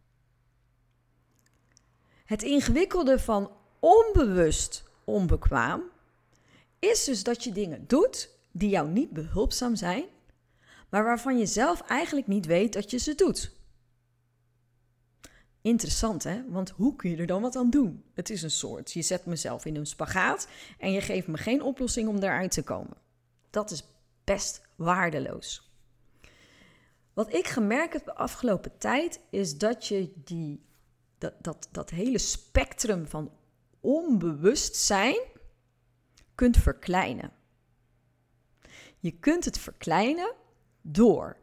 Het 2.24 2.42
ingewikkelde 2.42 3.18
van 3.18 3.52
onbewust 3.80 4.84
onbekwaam 5.04 5.82
is 6.78 7.04
dus 7.04 7.22
dat 7.22 7.44
je 7.44 7.52
dingen 7.52 7.84
doet 7.86 8.30
die 8.52 8.68
jou 8.68 8.88
niet 8.88 9.10
behulpzaam 9.10 9.76
zijn, 9.76 10.04
maar 10.88 11.04
waarvan 11.04 11.38
je 11.38 11.46
zelf 11.46 11.80
eigenlijk 11.80 12.26
niet 12.26 12.46
weet 12.46 12.72
dat 12.72 12.90
je 12.90 12.98
ze 12.98 13.14
doet. 13.14 13.54
Interessant 15.60 16.24
hè, 16.24 16.42
want 16.48 16.70
hoe 16.70 16.96
kun 16.96 17.10
je 17.10 17.16
er 17.16 17.26
dan 17.26 17.42
wat 17.42 17.56
aan 17.56 17.70
doen? 17.70 18.04
Het 18.14 18.30
is 18.30 18.42
een 18.42 18.50
soort, 18.50 18.92
je 18.92 19.02
zet 19.02 19.26
mezelf 19.26 19.64
in 19.64 19.76
een 19.76 19.86
spagaat 19.86 20.48
en 20.78 20.92
je 20.92 21.00
geeft 21.00 21.26
me 21.26 21.36
geen 21.36 21.62
oplossing 21.62 22.08
om 22.08 22.20
daaruit 22.20 22.50
te 22.50 22.62
komen. 22.62 22.96
Dat 23.50 23.70
is 23.70 23.84
best 24.24 24.62
waardeloos. 24.76 25.70
Wat 27.12 27.34
ik 27.34 27.46
gemerkt 27.46 27.92
heb 27.92 28.04
de 28.04 28.14
afgelopen 28.14 28.78
tijd 28.78 29.20
is 29.30 29.58
dat 29.58 29.86
je 29.86 30.12
die, 30.14 30.66
dat, 31.18 31.34
dat, 31.40 31.68
dat 31.70 31.90
hele 31.90 32.18
spectrum 32.18 33.06
van 33.06 33.32
onbewustzijn 33.80 35.18
kunt 36.34 36.56
verkleinen. 36.56 37.32
Je 38.98 39.18
kunt 39.18 39.44
het 39.44 39.58
verkleinen 39.58 40.34
door 40.80 41.36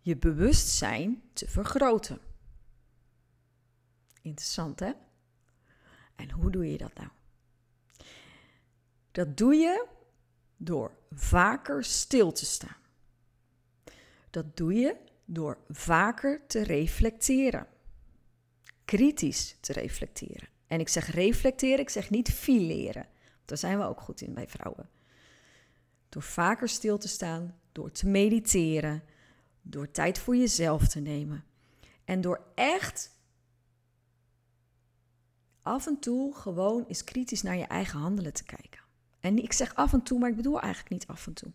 je 0.00 0.16
bewustzijn 0.16 1.22
te 1.32 1.48
vergroten. 1.48 2.18
Interessant 4.22 4.80
hè? 4.80 4.92
En 6.16 6.30
hoe 6.30 6.50
doe 6.50 6.70
je 6.70 6.78
dat 6.78 6.94
nou? 6.94 7.08
Dat 9.10 9.36
doe 9.36 9.54
je 9.54 9.86
door 10.56 10.97
vaker 11.10 11.84
stil 11.84 12.32
te 12.32 12.44
staan. 12.44 12.76
Dat 14.30 14.56
doe 14.56 14.74
je 14.74 14.96
door 15.24 15.58
vaker 15.68 16.46
te 16.46 16.62
reflecteren. 16.62 17.66
Kritisch 18.84 19.56
te 19.60 19.72
reflecteren. 19.72 20.48
En 20.66 20.80
ik 20.80 20.88
zeg 20.88 21.10
reflecteren, 21.10 21.78
ik 21.78 21.90
zeg 21.90 22.10
niet 22.10 22.30
fileren. 22.30 23.06
Daar 23.44 23.58
zijn 23.58 23.78
we 23.78 23.84
ook 23.84 24.00
goed 24.00 24.20
in 24.20 24.34
bij 24.34 24.48
vrouwen. 24.48 24.88
Door 26.08 26.22
vaker 26.22 26.68
stil 26.68 26.98
te 26.98 27.08
staan, 27.08 27.58
door 27.72 27.90
te 27.90 28.08
mediteren, 28.08 29.02
door 29.62 29.90
tijd 29.90 30.18
voor 30.18 30.36
jezelf 30.36 30.88
te 30.88 31.00
nemen. 31.00 31.44
En 32.04 32.20
door 32.20 32.46
echt 32.54 33.16
af 35.62 35.86
en 35.86 35.98
toe 35.98 36.34
gewoon 36.34 36.84
eens 36.88 37.04
kritisch 37.04 37.42
naar 37.42 37.56
je 37.56 37.66
eigen 37.66 37.98
handelen 37.98 38.32
te 38.32 38.44
kijken. 38.44 38.80
En 39.28 39.38
ik 39.38 39.52
zeg 39.52 39.74
af 39.74 39.92
en 39.92 40.02
toe, 40.02 40.18
maar 40.18 40.30
ik 40.30 40.36
bedoel 40.36 40.60
eigenlijk 40.60 40.90
niet 40.90 41.06
af 41.06 41.26
en 41.26 41.32
toe. 41.32 41.50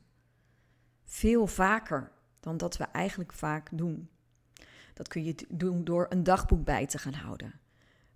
Veel 1.04 1.48
vaker 1.48 2.12
dan 2.40 2.58
dat 2.58 2.78
we 2.78 2.84
eigenlijk 2.84 3.34
vaak 3.34 3.70
doen. 3.72 4.10
Dat 4.94 5.08
kun 5.08 5.24
je 5.24 5.36
doen 5.50 5.84
door 5.84 6.06
een 6.10 6.24
dagboek 6.24 6.64
bij 6.64 6.88
te 6.88 6.98
gaan 6.98 7.14
houden. 7.14 7.60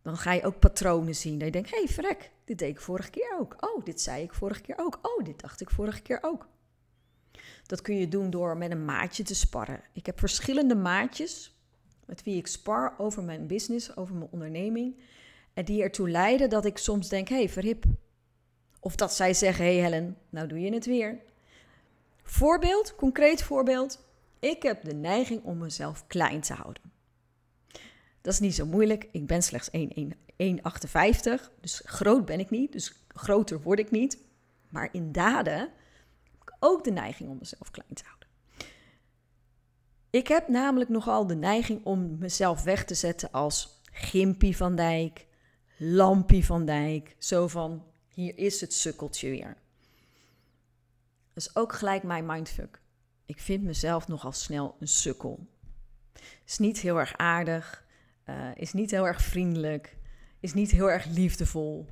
Dan 0.01 0.17
ga 0.17 0.33
je 0.33 0.43
ook 0.43 0.59
patronen 0.59 1.15
zien. 1.15 1.37
Dat 1.37 1.47
je 1.47 1.51
denkt, 1.51 1.69
hé 1.69 1.77
hey, 1.77 1.87
verrek, 1.87 2.31
dit 2.45 2.59
deed 2.59 2.69
ik 2.69 2.81
vorige 2.81 3.09
keer 3.09 3.35
ook. 3.39 3.55
Oh, 3.59 3.85
dit 3.85 4.01
zei 4.01 4.23
ik 4.23 4.33
vorige 4.33 4.61
keer 4.61 4.77
ook. 4.77 4.99
Oh, 5.01 5.25
dit 5.25 5.39
dacht 5.39 5.61
ik 5.61 5.69
vorige 5.69 6.01
keer 6.01 6.19
ook. 6.21 6.47
Dat 7.65 7.81
kun 7.81 7.95
je 7.95 8.07
doen 8.07 8.29
door 8.29 8.57
met 8.57 8.71
een 8.71 8.85
maatje 8.85 9.23
te 9.23 9.35
sparren. 9.35 9.81
Ik 9.93 10.05
heb 10.05 10.19
verschillende 10.19 10.75
maatjes 10.75 11.59
met 12.05 12.23
wie 12.23 12.37
ik 12.37 12.47
spar 12.47 12.93
over 12.97 13.23
mijn 13.23 13.47
business, 13.47 13.95
over 13.95 14.15
mijn 14.15 14.31
onderneming. 14.31 14.99
En 15.53 15.65
die 15.65 15.83
ertoe 15.83 16.09
leiden 16.09 16.49
dat 16.49 16.65
ik 16.65 16.77
soms 16.77 17.09
denk, 17.09 17.27
hé 17.27 17.35
hey, 17.35 17.49
verhip. 17.49 17.85
Of 18.79 18.96
dat 18.96 19.13
zij 19.13 19.34
zeggen, 19.34 19.65
hey 19.65 19.75
Helen, 19.75 20.17
nou 20.29 20.48
doe 20.48 20.60
je 20.60 20.74
het 20.74 20.86
weer. 20.86 21.19
Voorbeeld, 22.24 22.96
concreet 22.96 23.43
voorbeeld. 23.43 24.05
Ik 24.39 24.63
heb 24.63 24.84
de 24.84 24.93
neiging 24.93 25.43
om 25.43 25.57
mezelf 25.57 26.07
klein 26.07 26.41
te 26.41 26.53
houden. 26.53 26.84
Dat 28.22 28.34
is 28.34 28.39
niet 28.39 28.55
zo 28.55 28.65
moeilijk. 28.65 29.07
Ik 29.12 29.27
ben 29.27 29.41
slechts 29.41 29.69
1,58. 29.77 31.51
Dus 31.62 31.81
groot 31.86 32.25
ben 32.25 32.39
ik 32.39 32.50
niet. 32.50 32.72
Dus 32.72 33.05
groter 33.07 33.62
word 33.62 33.79
ik 33.79 33.91
niet. 33.91 34.17
Maar 34.69 34.89
in 34.91 35.12
daden 35.12 35.60
heb 35.60 36.41
ik 36.41 36.55
ook 36.60 36.84
de 36.84 36.91
neiging 36.91 37.29
om 37.29 37.38
mezelf 37.39 37.72
klein 37.72 37.93
te 37.93 38.03
houden. 38.05 38.27
Ik 40.10 40.27
heb 40.27 40.48
namelijk 40.48 40.89
nogal 40.89 41.27
de 41.27 41.36
neiging 41.36 41.86
om 41.86 42.17
mezelf 42.17 42.63
weg 42.63 42.86
te 42.86 42.93
zetten 42.93 43.31
als 43.31 43.81
Gimpie 43.91 44.57
van 44.57 44.75
Dijk, 44.75 45.25
Lampie 45.77 46.46
van 46.46 46.65
Dijk. 46.65 47.15
Zo 47.17 47.48
van, 47.48 47.84
hier 48.17 48.38
is 48.38 48.62
het 48.62 48.74
sukkeltje 48.74 49.29
weer. 49.29 49.57
Dat 51.33 51.43
is 51.43 51.55
ook 51.55 51.74
gelijk 51.74 52.03
mijn 52.03 52.25
mindfuck. 52.25 52.81
Ik 53.25 53.39
vind 53.39 53.63
mezelf 53.63 54.07
nogal 54.07 54.31
snel 54.31 54.75
een 54.79 54.88
sukkel. 54.88 55.47
Is 56.45 56.57
niet 56.57 56.79
heel 56.79 57.00
erg 57.00 57.17
aardig, 57.17 57.86
uh, 58.25 58.50
is 58.55 58.74
niet 58.74 58.91
heel 58.91 59.07
erg 59.07 59.21
vriendelijk, 59.21 59.97
is 60.39 60.53
niet 60.53 60.71
heel 60.71 60.91
erg 60.91 61.05
liefdevol. 61.05 61.86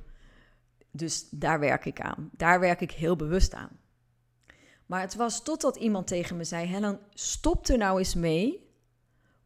Dus 0.90 1.28
daar 1.30 1.60
werk 1.60 1.84
ik 1.84 2.00
aan. 2.00 2.30
Daar 2.32 2.60
werk 2.60 2.80
ik 2.80 2.90
heel 2.90 3.16
bewust 3.16 3.54
aan. 3.54 3.80
Maar 4.86 5.00
het 5.00 5.14
was 5.14 5.42
totdat 5.42 5.76
iemand 5.76 6.06
tegen 6.06 6.36
me 6.36 6.44
zei: 6.44 6.66
Helen, 6.66 7.00
stop 7.14 7.68
er 7.68 7.78
nou 7.78 7.98
eens 7.98 8.14
mee 8.14 8.70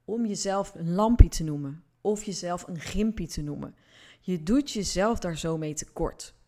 om 0.04 0.26
jezelf 0.26 0.74
een 0.74 0.94
lampie 0.94 1.30
te 1.30 1.44
noemen. 1.44 1.84
Of 2.00 2.24
jezelf 2.24 2.66
een 2.66 2.80
gimpie 2.80 3.28
te 3.28 3.42
noemen. 3.42 3.74
Je 4.20 4.42
doet 4.42 4.70
jezelf 4.70 5.18
daar 5.18 5.38
zo 5.38 5.58
mee 5.58 5.74
tekort. 5.74 6.38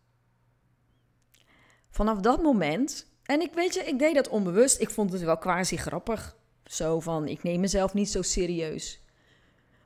Vanaf 1.93 2.21
dat 2.21 2.43
moment, 2.43 3.07
en 3.23 3.41
ik 3.41 3.53
weet 3.53 3.75
je, 3.75 3.81
ik 3.81 3.99
deed 3.99 4.15
dat 4.15 4.29
onbewust. 4.29 4.81
Ik 4.81 4.91
vond 4.91 5.13
het 5.13 5.23
wel 5.23 5.39
quasi 5.39 5.77
grappig. 5.77 6.37
Zo 6.65 7.01
van, 7.01 7.29
ik 7.29 7.43
neem 7.43 7.61
mezelf 7.61 7.95
niet 7.95 8.11
zo 8.11 8.23
serieus. 8.23 9.01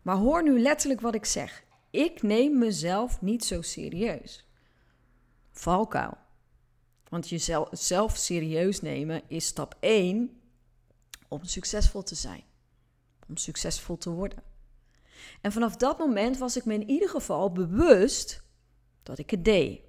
Maar 0.02 0.16
hoor 0.16 0.42
nu 0.42 0.60
letterlijk 0.60 1.00
wat 1.00 1.14
ik 1.14 1.24
zeg. 1.24 1.64
Ik 1.90 2.22
neem 2.22 2.58
mezelf 2.58 3.20
niet 3.20 3.44
zo 3.44 3.62
serieus. 3.62 4.48
Valkuil. 5.52 6.16
Want 7.08 7.28
jezelf 7.28 8.16
serieus 8.16 8.80
nemen 8.80 9.22
is 9.28 9.46
stap 9.46 9.76
1 9.80 10.40
om 11.28 11.44
succesvol 11.44 12.02
te 12.02 12.14
zijn. 12.14 12.42
Om 13.28 13.36
succesvol 13.36 13.98
te 13.98 14.10
worden. 14.10 14.42
En 15.40 15.52
vanaf 15.52 15.76
dat 15.76 15.98
moment 15.98 16.38
was 16.38 16.56
ik 16.56 16.64
me 16.64 16.74
in 16.74 16.88
ieder 16.88 17.08
geval 17.08 17.52
bewust 17.52 18.42
dat 19.02 19.18
ik 19.18 19.30
het 19.30 19.44
deed. 19.44 19.85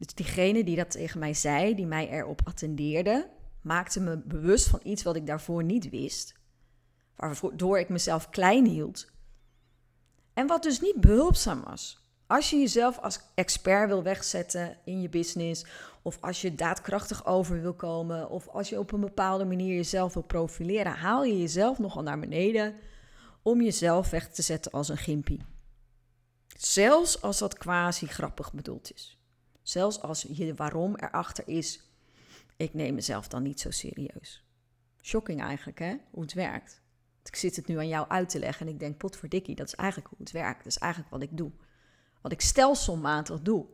Dus 0.00 0.14
diegene 0.14 0.64
die 0.64 0.76
dat 0.76 0.90
tegen 0.90 1.20
mij 1.20 1.34
zei, 1.34 1.74
die 1.74 1.86
mij 1.86 2.08
erop 2.08 2.40
attendeerde, 2.44 3.30
maakte 3.60 4.00
me 4.00 4.16
bewust 4.16 4.68
van 4.68 4.80
iets 4.82 5.02
wat 5.02 5.16
ik 5.16 5.26
daarvoor 5.26 5.64
niet 5.64 5.88
wist, 5.88 6.34
waardoor 7.16 7.78
ik 7.78 7.88
mezelf 7.88 8.30
klein 8.30 8.66
hield. 8.66 9.10
En 10.34 10.46
wat 10.46 10.62
dus 10.62 10.80
niet 10.80 11.00
behulpzaam 11.00 11.62
was. 11.62 12.08
Als 12.26 12.50
je 12.50 12.58
jezelf 12.58 12.98
als 12.98 13.20
expert 13.34 13.88
wil 13.88 14.02
wegzetten 14.02 14.76
in 14.84 15.00
je 15.00 15.08
business, 15.08 15.66
of 16.02 16.18
als 16.20 16.40
je 16.40 16.54
daadkrachtig 16.54 17.26
over 17.26 17.60
wil 17.60 17.74
komen, 17.74 18.30
of 18.30 18.48
als 18.48 18.68
je 18.68 18.78
op 18.78 18.92
een 18.92 19.00
bepaalde 19.00 19.44
manier 19.44 19.76
jezelf 19.76 20.14
wil 20.14 20.22
profileren, 20.22 20.92
haal 20.92 21.24
je 21.24 21.38
jezelf 21.38 21.78
nogal 21.78 22.02
naar 22.02 22.18
beneden 22.18 22.74
om 23.42 23.62
jezelf 23.62 24.10
weg 24.10 24.28
te 24.28 24.42
zetten 24.42 24.72
als 24.72 24.88
een 24.88 24.96
gimpie. 24.96 25.44
Zelfs 26.58 27.22
als 27.22 27.38
dat 27.38 27.58
quasi 27.58 28.06
grappig 28.06 28.52
bedoeld 28.52 28.92
is. 28.94 29.19
Zelfs 29.62 30.02
als 30.02 30.26
je 30.28 30.54
waarom 30.54 30.94
erachter 30.96 31.48
is, 31.48 31.82
ik 32.56 32.74
neem 32.74 32.94
mezelf 32.94 33.28
dan 33.28 33.42
niet 33.42 33.60
zo 33.60 33.70
serieus. 33.70 34.44
Shocking 35.02 35.40
eigenlijk, 35.42 35.78
hè? 35.78 35.96
Hoe 36.10 36.22
het 36.22 36.32
werkt. 36.32 36.82
Ik 37.24 37.36
zit 37.36 37.56
het 37.56 37.66
nu 37.66 37.76
aan 37.76 37.88
jou 37.88 38.08
uit 38.08 38.28
te 38.28 38.38
leggen 38.38 38.66
en 38.66 38.72
ik 38.72 38.78
denk, 38.78 38.96
potverdikkie, 38.96 39.54
dat 39.54 39.66
is 39.66 39.74
eigenlijk 39.74 40.10
hoe 40.10 40.18
het 40.18 40.30
werkt. 40.30 40.58
Dat 40.58 40.66
is 40.66 40.78
eigenlijk 40.78 41.12
wat 41.12 41.22
ik 41.22 41.36
doe. 41.36 41.50
Wat 42.20 42.32
ik 42.32 42.40
stelselmatig 42.40 43.40
doe. 43.40 43.66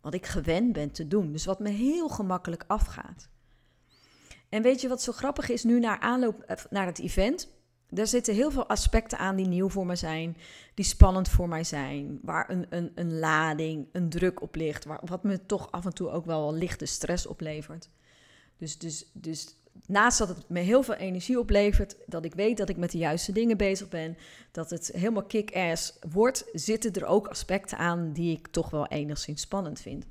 Wat 0.00 0.14
ik 0.14 0.26
gewend 0.26 0.72
ben 0.72 0.90
te 0.90 1.06
doen. 1.06 1.32
Dus 1.32 1.44
wat 1.44 1.60
me 1.60 1.68
heel 1.68 2.08
gemakkelijk 2.08 2.64
afgaat. 2.66 3.28
En 4.48 4.62
weet 4.62 4.80
je 4.80 4.88
wat 4.88 5.02
zo 5.02 5.12
grappig 5.12 5.48
is 5.48 5.64
nu 5.64 5.80
naar 5.80 5.98
aanloop 5.98 6.40
eh, 6.40 6.64
naar 6.70 6.86
het 6.86 6.98
event? 6.98 7.48
Er 7.94 8.06
zitten 8.06 8.34
heel 8.34 8.50
veel 8.50 8.68
aspecten 8.68 9.18
aan 9.18 9.36
die 9.36 9.46
nieuw 9.46 9.68
voor 9.68 9.86
me 9.86 9.96
zijn, 9.96 10.36
die 10.74 10.84
spannend 10.84 11.28
voor 11.28 11.48
mij 11.48 11.64
zijn, 11.64 12.18
waar 12.22 12.50
een, 12.50 12.66
een, 12.68 12.92
een 12.94 13.18
lading, 13.18 13.86
een 13.92 14.08
druk 14.08 14.42
op 14.42 14.54
ligt, 14.54 14.84
waar, 14.84 15.00
wat 15.04 15.22
me 15.22 15.46
toch 15.46 15.70
af 15.70 15.84
en 15.84 15.94
toe 15.94 16.10
ook 16.10 16.24
wel 16.24 16.54
lichte 16.54 16.86
stress 16.86 17.26
oplevert. 17.26 17.88
Dus, 18.56 18.78
dus, 18.78 19.10
dus 19.12 19.54
naast 19.86 20.18
dat 20.18 20.28
het 20.28 20.48
me 20.48 20.60
heel 20.60 20.82
veel 20.82 20.94
energie 20.94 21.38
oplevert, 21.38 21.96
dat 22.06 22.24
ik 22.24 22.34
weet 22.34 22.56
dat 22.56 22.68
ik 22.68 22.76
met 22.76 22.90
de 22.90 22.98
juiste 22.98 23.32
dingen 23.32 23.56
bezig 23.56 23.88
ben, 23.88 24.16
dat 24.50 24.70
het 24.70 24.90
helemaal 24.94 25.24
kick-ass 25.24 25.98
wordt, 26.10 26.44
zitten 26.52 26.92
er 26.92 27.06
ook 27.06 27.26
aspecten 27.28 27.78
aan 27.78 28.12
die 28.12 28.36
ik 28.36 28.48
toch 28.48 28.70
wel 28.70 28.86
enigszins 28.86 29.40
spannend 29.40 29.80
vind. 29.80 30.06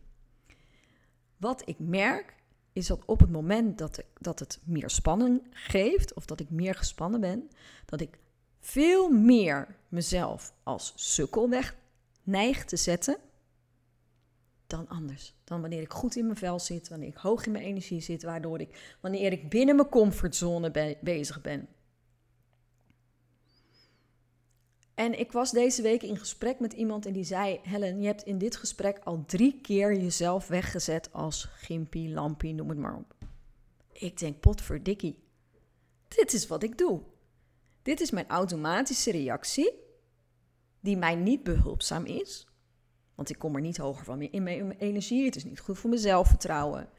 Wat 1.37 1.61
ik 1.65 1.79
merk 1.79 2.33
is 2.79 2.87
dat 2.87 3.05
op 3.05 3.19
het 3.19 3.31
moment 3.31 3.77
dat, 3.77 3.97
ik, 3.97 4.05
dat 4.19 4.39
het 4.39 4.59
meer 4.63 4.89
spanning 4.89 5.41
geeft, 5.51 6.13
of 6.13 6.25
dat 6.25 6.39
ik 6.39 6.49
meer 6.49 6.75
gespannen 6.75 7.19
ben, 7.19 7.49
dat 7.85 8.01
ik 8.01 8.19
veel 8.59 9.09
meer 9.09 9.75
mezelf 9.87 10.53
als 10.63 10.93
sukkel 10.95 11.49
weg 11.49 11.75
neig 12.23 12.65
te 12.65 12.77
zetten 12.77 13.17
dan 14.67 14.87
anders. 14.87 15.33
Dan 15.43 15.61
wanneer 15.61 15.81
ik 15.81 15.93
goed 15.93 16.15
in 16.15 16.25
mijn 16.25 16.37
vel 16.37 16.59
zit, 16.59 16.87
wanneer 16.89 17.07
ik 17.07 17.17
hoog 17.17 17.45
in 17.45 17.51
mijn 17.51 17.63
energie 17.63 18.01
zit, 18.01 18.23
waardoor 18.23 18.59
ik, 18.59 18.97
wanneer 18.99 19.31
ik 19.31 19.49
binnen 19.49 19.75
mijn 19.75 19.89
comfortzone 19.89 20.97
bezig 21.01 21.41
ben. 21.41 21.67
En 24.99 25.19
ik 25.19 25.31
was 25.31 25.51
deze 25.51 25.81
week 25.81 26.03
in 26.03 26.17
gesprek 26.17 26.59
met 26.59 26.73
iemand 26.73 27.05
en 27.05 27.13
die 27.13 27.23
zei: 27.23 27.59
Helen, 27.63 28.01
je 28.01 28.07
hebt 28.07 28.23
in 28.23 28.37
dit 28.37 28.55
gesprek 28.55 28.99
al 29.03 29.23
drie 29.25 29.59
keer 29.61 29.95
jezelf 29.95 30.47
weggezet 30.47 31.13
als 31.13 31.43
gimpie, 31.43 32.09
lampie, 32.09 32.53
noem 32.53 32.69
het 32.69 32.77
maar 32.77 32.95
op. 32.95 33.15
Ik 33.91 34.17
denk: 34.17 34.39
potverdikkie. 34.39 35.23
Dit 36.07 36.33
is 36.33 36.47
wat 36.47 36.63
ik 36.63 36.77
doe. 36.77 37.01
Dit 37.81 37.99
is 37.99 38.11
mijn 38.11 38.27
automatische 38.27 39.11
reactie, 39.11 39.73
die 40.79 40.97
mij 40.97 41.15
niet 41.15 41.43
behulpzaam 41.43 42.05
is. 42.05 42.47
Want 43.15 43.29
ik 43.29 43.39
kom 43.39 43.55
er 43.55 43.61
niet 43.61 43.77
hoger 43.77 44.05
van 44.05 44.21
in 44.21 44.43
mijn 44.43 44.71
energie. 44.71 45.25
Het 45.25 45.35
is 45.35 45.43
niet 45.43 45.59
goed 45.59 45.77
voor 45.77 45.89
mijn 45.89 46.01
zelfvertrouwen. 46.01 46.89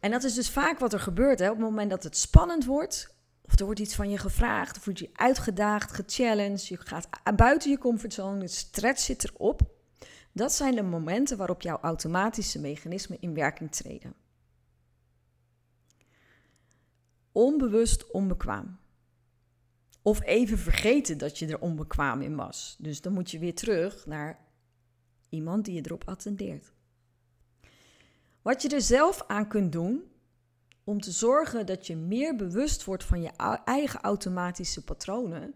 En 0.00 0.10
dat 0.10 0.24
is 0.24 0.34
dus 0.34 0.50
vaak 0.50 0.78
wat 0.78 0.92
er 0.92 1.00
gebeurt. 1.00 1.38
Hè? 1.38 1.50
Op 1.50 1.56
het 1.56 1.64
moment 1.64 1.90
dat 1.90 2.02
het 2.02 2.16
spannend 2.16 2.64
wordt, 2.64 3.13
of 3.46 3.58
er 3.58 3.64
wordt 3.64 3.80
iets 3.80 3.94
van 3.94 4.10
je 4.10 4.18
gevraagd, 4.18 4.76
of 4.76 4.84
word 4.84 4.98
je 4.98 5.10
uitgedaagd, 5.12 5.92
gechallenged, 5.92 6.66
je 6.66 6.76
gaat 6.76 7.08
buiten 7.36 7.70
je 7.70 7.78
comfortzone, 7.78 8.40
het 8.40 8.52
stress 8.52 9.04
zit 9.04 9.24
erop. 9.24 9.60
Dat 10.32 10.52
zijn 10.52 10.74
de 10.74 10.82
momenten 10.82 11.36
waarop 11.36 11.62
jouw 11.62 11.78
automatische 11.80 12.60
mechanismen 12.60 13.20
in 13.20 13.34
werking 13.34 13.72
treden. 13.72 14.14
Onbewust 17.32 18.10
onbekwaam. 18.10 18.78
Of 20.02 20.22
even 20.22 20.58
vergeten 20.58 21.18
dat 21.18 21.38
je 21.38 21.46
er 21.46 21.60
onbekwaam 21.60 22.22
in 22.22 22.36
was. 22.36 22.76
Dus 22.78 23.00
dan 23.00 23.12
moet 23.12 23.30
je 23.30 23.38
weer 23.38 23.54
terug 23.54 24.06
naar 24.06 24.38
iemand 25.28 25.64
die 25.64 25.74
je 25.74 25.82
erop 25.84 26.08
attendeert. 26.08 26.72
Wat 28.42 28.62
je 28.62 28.68
er 28.68 28.82
zelf 28.82 29.24
aan 29.26 29.48
kunt 29.48 29.72
doen 29.72 30.02
om 30.84 31.00
te 31.00 31.10
zorgen 31.10 31.66
dat 31.66 31.86
je 31.86 31.96
meer 31.96 32.36
bewust 32.36 32.84
wordt 32.84 33.04
van 33.04 33.22
je 33.22 33.30
eigen 33.64 34.00
automatische 34.00 34.84
patronen, 34.84 35.54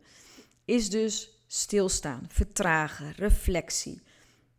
is 0.64 0.90
dus 0.90 1.42
stilstaan, 1.46 2.24
vertragen, 2.28 3.12
reflectie, 3.12 4.02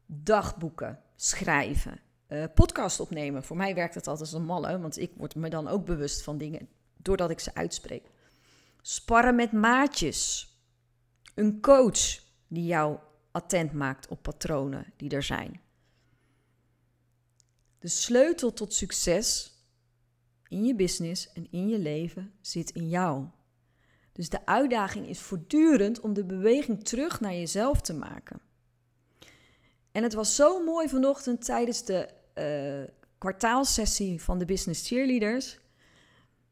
dagboeken, 0.05 0.99
schrijven, 1.15 1.99
uh, 2.27 2.43
podcast 2.53 2.99
opnemen. 2.99 3.43
Voor 3.43 3.57
mij 3.57 3.75
werkt 3.75 3.95
het 3.95 4.07
altijd 4.07 4.31
als 4.31 4.39
een 4.39 4.45
malle, 4.45 4.79
want 4.79 4.97
ik 4.97 5.11
word 5.15 5.35
me 5.35 5.49
dan 5.49 5.67
ook 5.67 5.85
bewust 5.85 6.21
van 6.21 6.37
dingen 6.37 6.69
doordat 6.97 7.29
ik 7.29 7.39
ze 7.39 7.53
uitspreek. 7.53 8.09
Sparren 8.81 9.35
met 9.35 9.51
maatjes. 9.51 10.53
Een 11.35 11.61
coach 11.61 12.19
die 12.47 12.65
jou 12.65 12.97
attent 13.31 13.73
maakt 13.73 14.07
op 14.07 14.21
patronen 14.21 14.93
die 14.97 15.09
er 15.09 15.23
zijn. 15.23 15.61
De 17.79 17.87
sleutel 17.87 18.53
tot 18.53 18.73
succes 18.73 19.48
in 20.49 20.65
je 20.65 20.75
business 20.75 21.31
en 21.33 21.47
in 21.51 21.67
je 21.67 21.79
leven 21.79 22.31
zit 22.41 22.69
in 22.69 22.89
jou. 22.89 23.25
Dus 24.11 24.29
de 24.29 24.45
uitdaging 24.45 25.07
is 25.07 25.19
voortdurend 25.19 25.99
om 25.99 26.13
de 26.13 26.25
beweging 26.25 26.83
terug 26.83 27.19
naar 27.19 27.33
jezelf 27.33 27.81
te 27.81 27.93
maken. 27.93 28.41
En 29.91 30.03
het 30.03 30.13
was 30.13 30.35
zo 30.35 30.63
mooi 30.63 30.89
vanochtend 30.89 31.45
tijdens 31.45 31.85
de 31.85 32.09
uh, 32.35 32.93
kwartaalsessie 33.17 34.21
van 34.21 34.39
de 34.39 34.45
Business 34.45 34.87
Cheerleaders. 34.87 35.59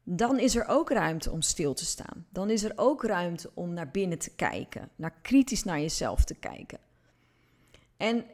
Dan 0.04 0.38
is 0.38 0.56
er 0.56 0.66
ook 0.68 0.90
ruimte 0.90 1.30
om 1.30 1.42
stil 1.42 1.74
te 1.74 1.84
staan. 1.84 2.26
Dan 2.30 2.50
is 2.50 2.62
er 2.62 2.72
ook 2.76 3.04
ruimte 3.04 3.50
om 3.54 3.72
naar 3.72 3.90
binnen 3.90 4.18
te 4.18 4.34
kijken, 4.34 4.90
naar 4.96 5.14
kritisch 5.22 5.64
naar 5.64 5.80
jezelf 5.80 6.24
te 6.24 6.34
kijken. 6.34 6.78
En 7.96 8.24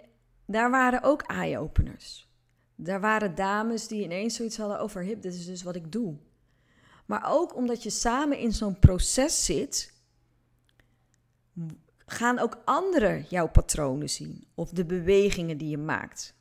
daar 0.47 0.71
waren 0.71 1.03
ook 1.03 1.23
eye-openers. 1.23 2.29
Daar 2.77 3.01
waren 3.01 3.35
dames 3.35 3.89
die 3.89 4.03
ineens 4.03 4.35
zoiets 4.35 4.57
hadden 4.57 4.81
over 4.81 5.03
hip, 5.03 5.23
dit 5.23 5.35
is 5.35 5.47
dus 5.47 5.63
wat 5.63 5.77
ik 5.77 5.93
doe. 5.93 6.17
Maar 7.07 7.25
ook 7.27 7.57
omdat 7.57 7.83
je 7.83 7.91
samen 7.91 8.39
in 8.39 8.53
zo'n 8.53 8.79
proces 8.79 9.45
zit, 9.45 9.93
gaan 12.07 12.39
ook 12.39 12.63
anderen 12.65 13.25
jouw 13.29 13.49
patronen 13.49 14.11
zien 14.11 14.47
of 14.55 14.71
de 14.71 14.85
bewegingen 14.85 15.59
die 15.59 15.69
je 15.69 15.79
maakt. 15.79 16.35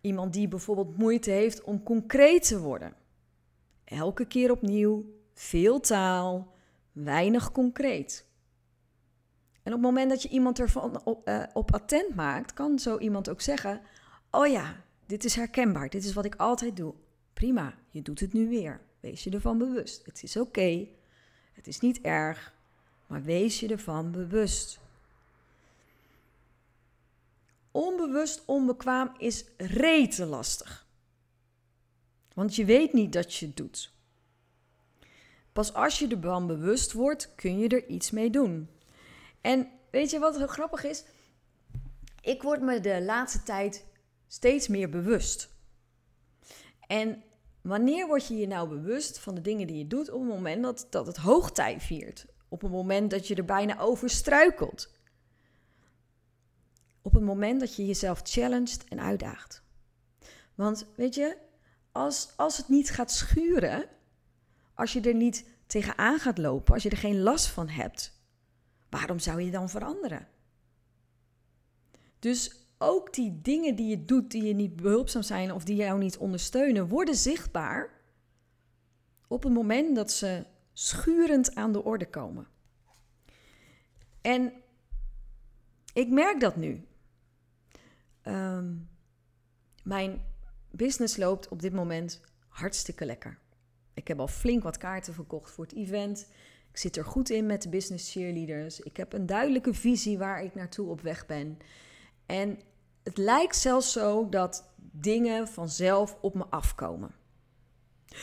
Iemand 0.00 0.32
die 0.32 0.48
bijvoorbeeld 0.48 0.96
moeite 0.96 1.30
heeft 1.30 1.62
om 1.62 1.82
concreet 1.82 2.46
te 2.46 2.60
worden. 2.60 2.94
Elke 3.84 4.26
keer 4.26 4.50
opnieuw, 4.50 5.04
veel 5.32 5.80
taal, 5.80 6.52
weinig 6.92 7.52
concreet. 7.52 8.26
En 9.62 9.72
op 9.72 9.78
het 9.78 9.88
moment 9.88 10.10
dat 10.10 10.22
je 10.22 10.28
iemand 10.28 10.58
ervan 10.58 11.04
op, 11.04 11.48
op 11.52 11.74
attent 11.74 12.14
maakt, 12.14 12.52
kan 12.52 12.78
zo 12.78 12.98
iemand 12.98 13.28
ook 13.28 13.40
zeggen: 13.40 13.80
Oh 14.34 14.46
ja, 14.46 14.84
dit 15.06 15.24
is 15.24 15.34
herkenbaar, 15.34 15.88
dit 15.88 16.04
is 16.04 16.12
wat 16.12 16.24
ik 16.24 16.34
altijd 16.34 16.76
doe. 16.76 16.94
Prima, 17.32 17.74
je 17.90 18.02
doet 18.02 18.20
het 18.20 18.32
nu 18.32 18.48
weer. 18.48 18.80
Wees 19.00 19.24
je 19.24 19.30
ervan 19.30 19.58
bewust. 19.58 20.04
Het 20.04 20.22
is 20.22 20.36
oké, 20.36 20.86
het 21.52 21.66
is 21.66 21.80
niet 21.80 22.00
erg, 22.00 22.54
maar 23.06 23.22
wees 23.22 23.60
je 23.60 23.68
ervan 23.68 24.10
bewust. 24.10 24.80
Onbewust 27.70 28.42
onbekwaam 28.44 29.14
is 29.18 29.44
rete 29.56 30.26
lastig. 30.26 30.86
Want 32.34 32.56
je 32.56 32.64
weet 32.64 32.92
niet 32.92 33.12
dat 33.12 33.34
je 33.34 33.46
het 33.46 33.56
doet. 33.56 33.92
Pas 35.52 35.74
als 35.74 35.98
je 35.98 36.08
ervan 36.08 36.46
bewust 36.46 36.92
wordt, 36.92 37.34
kun 37.34 37.58
je 37.58 37.68
er 37.68 37.86
iets 37.86 38.10
mee 38.10 38.30
doen. 38.30 38.68
En 39.40 39.68
weet 39.90 40.10
je 40.10 40.18
wat 40.18 40.36
heel 40.36 40.46
grappig 40.46 40.84
is? 40.84 41.04
Ik 42.20 42.42
word 42.42 42.60
me 42.60 42.80
de 42.80 43.02
laatste 43.02 43.42
tijd 43.42 43.84
steeds 44.26 44.68
meer 44.68 44.90
bewust. 44.90 45.48
En 46.86 47.22
wanneer 47.60 48.06
word 48.06 48.26
je 48.26 48.36
je 48.36 48.46
nou 48.46 48.68
bewust 48.68 49.18
van 49.18 49.34
de 49.34 49.40
dingen 49.40 49.66
die 49.66 49.78
je 49.78 49.86
doet 49.86 50.10
op 50.10 50.20
het 50.20 50.28
moment 50.28 50.62
dat, 50.62 50.86
dat 50.90 51.06
het 51.06 51.16
hoogtij 51.16 51.80
viert? 51.80 52.26
Op 52.48 52.60
het 52.60 52.70
moment 52.70 53.10
dat 53.10 53.28
je 53.28 53.34
er 53.34 53.44
bijna 53.44 53.78
over 53.78 54.10
struikelt? 54.10 54.92
Op 57.02 57.12
het 57.12 57.22
moment 57.22 57.60
dat 57.60 57.76
je 57.76 57.86
jezelf 57.86 58.20
challenged 58.22 58.84
en 58.84 59.00
uitdaagt. 59.00 59.62
Want 60.54 60.86
weet 60.96 61.14
je, 61.14 61.36
als, 61.92 62.32
als 62.36 62.56
het 62.56 62.68
niet 62.68 62.90
gaat 62.90 63.10
schuren, 63.10 63.88
als 64.74 64.92
je 64.92 65.00
er 65.00 65.14
niet 65.14 65.44
tegenaan 65.66 66.18
gaat 66.18 66.38
lopen, 66.38 66.74
als 66.74 66.82
je 66.82 66.90
er 66.90 66.96
geen 66.96 67.20
last 67.20 67.46
van 67.46 67.68
hebt, 67.68 68.12
waarom 68.90 69.18
zou 69.18 69.42
je 69.42 69.50
dan 69.50 69.70
veranderen? 69.70 70.28
Dus 72.18 72.63
ook 72.84 73.14
die 73.14 73.40
dingen 73.42 73.76
die 73.76 73.86
je 73.86 74.04
doet 74.04 74.30
die 74.30 74.42
je 74.42 74.54
niet 74.54 74.76
behulpzaam 74.76 75.22
zijn 75.22 75.52
of 75.52 75.64
die 75.64 75.76
jou 75.76 75.98
niet 75.98 76.16
ondersteunen, 76.16 76.88
worden 76.88 77.14
zichtbaar 77.14 77.90
op 79.28 79.42
het 79.42 79.52
moment 79.52 79.96
dat 79.96 80.12
ze 80.12 80.46
schurend 80.72 81.54
aan 81.54 81.72
de 81.72 81.84
orde 81.84 82.06
komen. 82.06 82.46
En 84.20 84.52
ik 85.92 86.08
merk 86.08 86.40
dat 86.40 86.56
nu. 86.56 86.86
Ehm, 88.22 88.74
mijn 89.82 90.24
business 90.70 91.16
loopt 91.16 91.48
op 91.48 91.62
dit 91.62 91.72
moment 91.72 92.20
hartstikke 92.48 93.04
lekker. 93.04 93.38
Ik 93.94 94.08
heb 94.08 94.20
al 94.20 94.28
flink 94.28 94.62
wat 94.62 94.76
kaarten 94.76 95.14
verkocht 95.14 95.50
voor 95.50 95.64
het 95.64 95.74
event. 95.74 96.28
Ik 96.70 96.78
zit 96.78 96.96
er 96.96 97.04
goed 97.04 97.30
in 97.30 97.46
met 97.46 97.62
de 97.62 97.68
business 97.68 98.12
cheerleaders. 98.12 98.80
Ik 98.80 98.96
heb 98.96 99.12
een 99.12 99.26
duidelijke 99.26 99.74
visie 99.74 100.18
waar 100.18 100.44
ik 100.44 100.54
naartoe 100.54 100.88
op 100.88 101.00
weg 101.00 101.26
ben. 101.26 101.58
En 102.26 102.58
het 103.04 103.18
lijkt 103.18 103.56
zelfs 103.56 103.92
zo 103.92 104.28
dat 104.28 104.72
dingen 104.76 105.48
vanzelf 105.48 106.16
op 106.20 106.34
me 106.34 106.44
afkomen. 106.44 107.14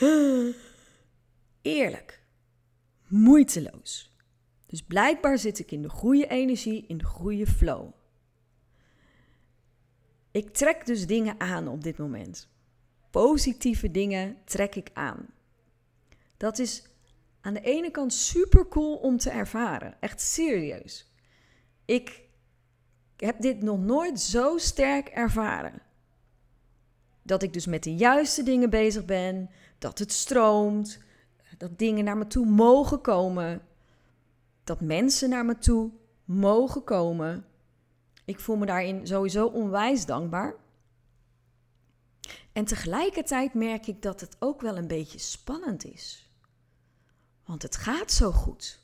Eerlijk. 1.62 2.22
Moeiteloos. 3.06 4.16
Dus 4.66 4.82
blijkbaar 4.82 5.38
zit 5.38 5.58
ik 5.58 5.70
in 5.70 5.82
de 5.82 5.88
goede 5.88 6.26
energie, 6.26 6.86
in 6.86 6.98
de 6.98 7.04
goede 7.04 7.46
flow. 7.46 7.90
Ik 10.30 10.52
trek 10.52 10.86
dus 10.86 11.06
dingen 11.06 11.40
aan 11.40 11.68
op 11.68 11.82
dit 11.82 11.98
moment. 11.98 12.48
Positieve 13.10 13.90
dingen 13.90 14.36
trek 14.44 14.74
ik 14.74 14.90
aan. 14.92 15.26
Dat 16.36 16.58
is 16.58 16.82
aan 17.40 17.54
de 17.54 17.60
ene 17.60 17.90
kant 17.90 18.12
super 18.12 18.68
cool 18.68 18.96
om 18.96 19.16
te 19.16 19.30
ervaren. 19.30 20.00
Echt 20.00 20.20
serieus. 20.20 21.12
Ik 21.84 22.21
heb 23.24 23.40
dit 23.40 23.62
nog 23.62 23.78
nooit 23.78 24.20
zo 24.20 24.58
sterk 24.58 25.08
ervaren. 25.08 25.82
Dat 27.22 27.42
ik 27.42 27.52
dus 27.52 27.66
met 27.66 27.82
de 27.82 27.94
juiste 27.94 28.42
dingen 28.42 28.70
bezig 28.70 29.04
ben, 29.04 29.50
dat 29.78 29.98
het 29.98 30.12
stroomt, 30.12 30.98
dat 31.58 31.78
dingen 31.78 32.04
naar 32.04 32.16
me 32.16 32.26
toe 32.26 32.46
mogen 32.46 33.00
komen, 33.00 33.62
dat 34.64 34.80
mensen 34.80 35.28
naar 35.28 35.44
me 35.44 35.58
toe 35.58 35.90
mogen 36.24 36.84
komen. 36.84 37.44
Ik 38.24 38.40
voel 38.40 38.56
me 38.56 38.66
daarin 38.66 39.06
sowieso 39.06 39.46
onwijs 39.46 40.06
dankbaar. 40.06 40.54
En 42.52 42.64
tegelijkertijd 42.64 43.54
merk 43.54 43.86
ik 43.86 44.02
dat 44.02 44.20
het 44.20 44.36
ook 44.38 44.60
wel 44.60 44.76
een 44.76 44.86
beetje 44.86 45.18
spannend 45.18 45.84
is. 45.84 46.30
Want 47.44 47.62
het 47.62 47.76
gaat 47.76 48.10
zo 48.10 48.32
goed. 48.32 48.80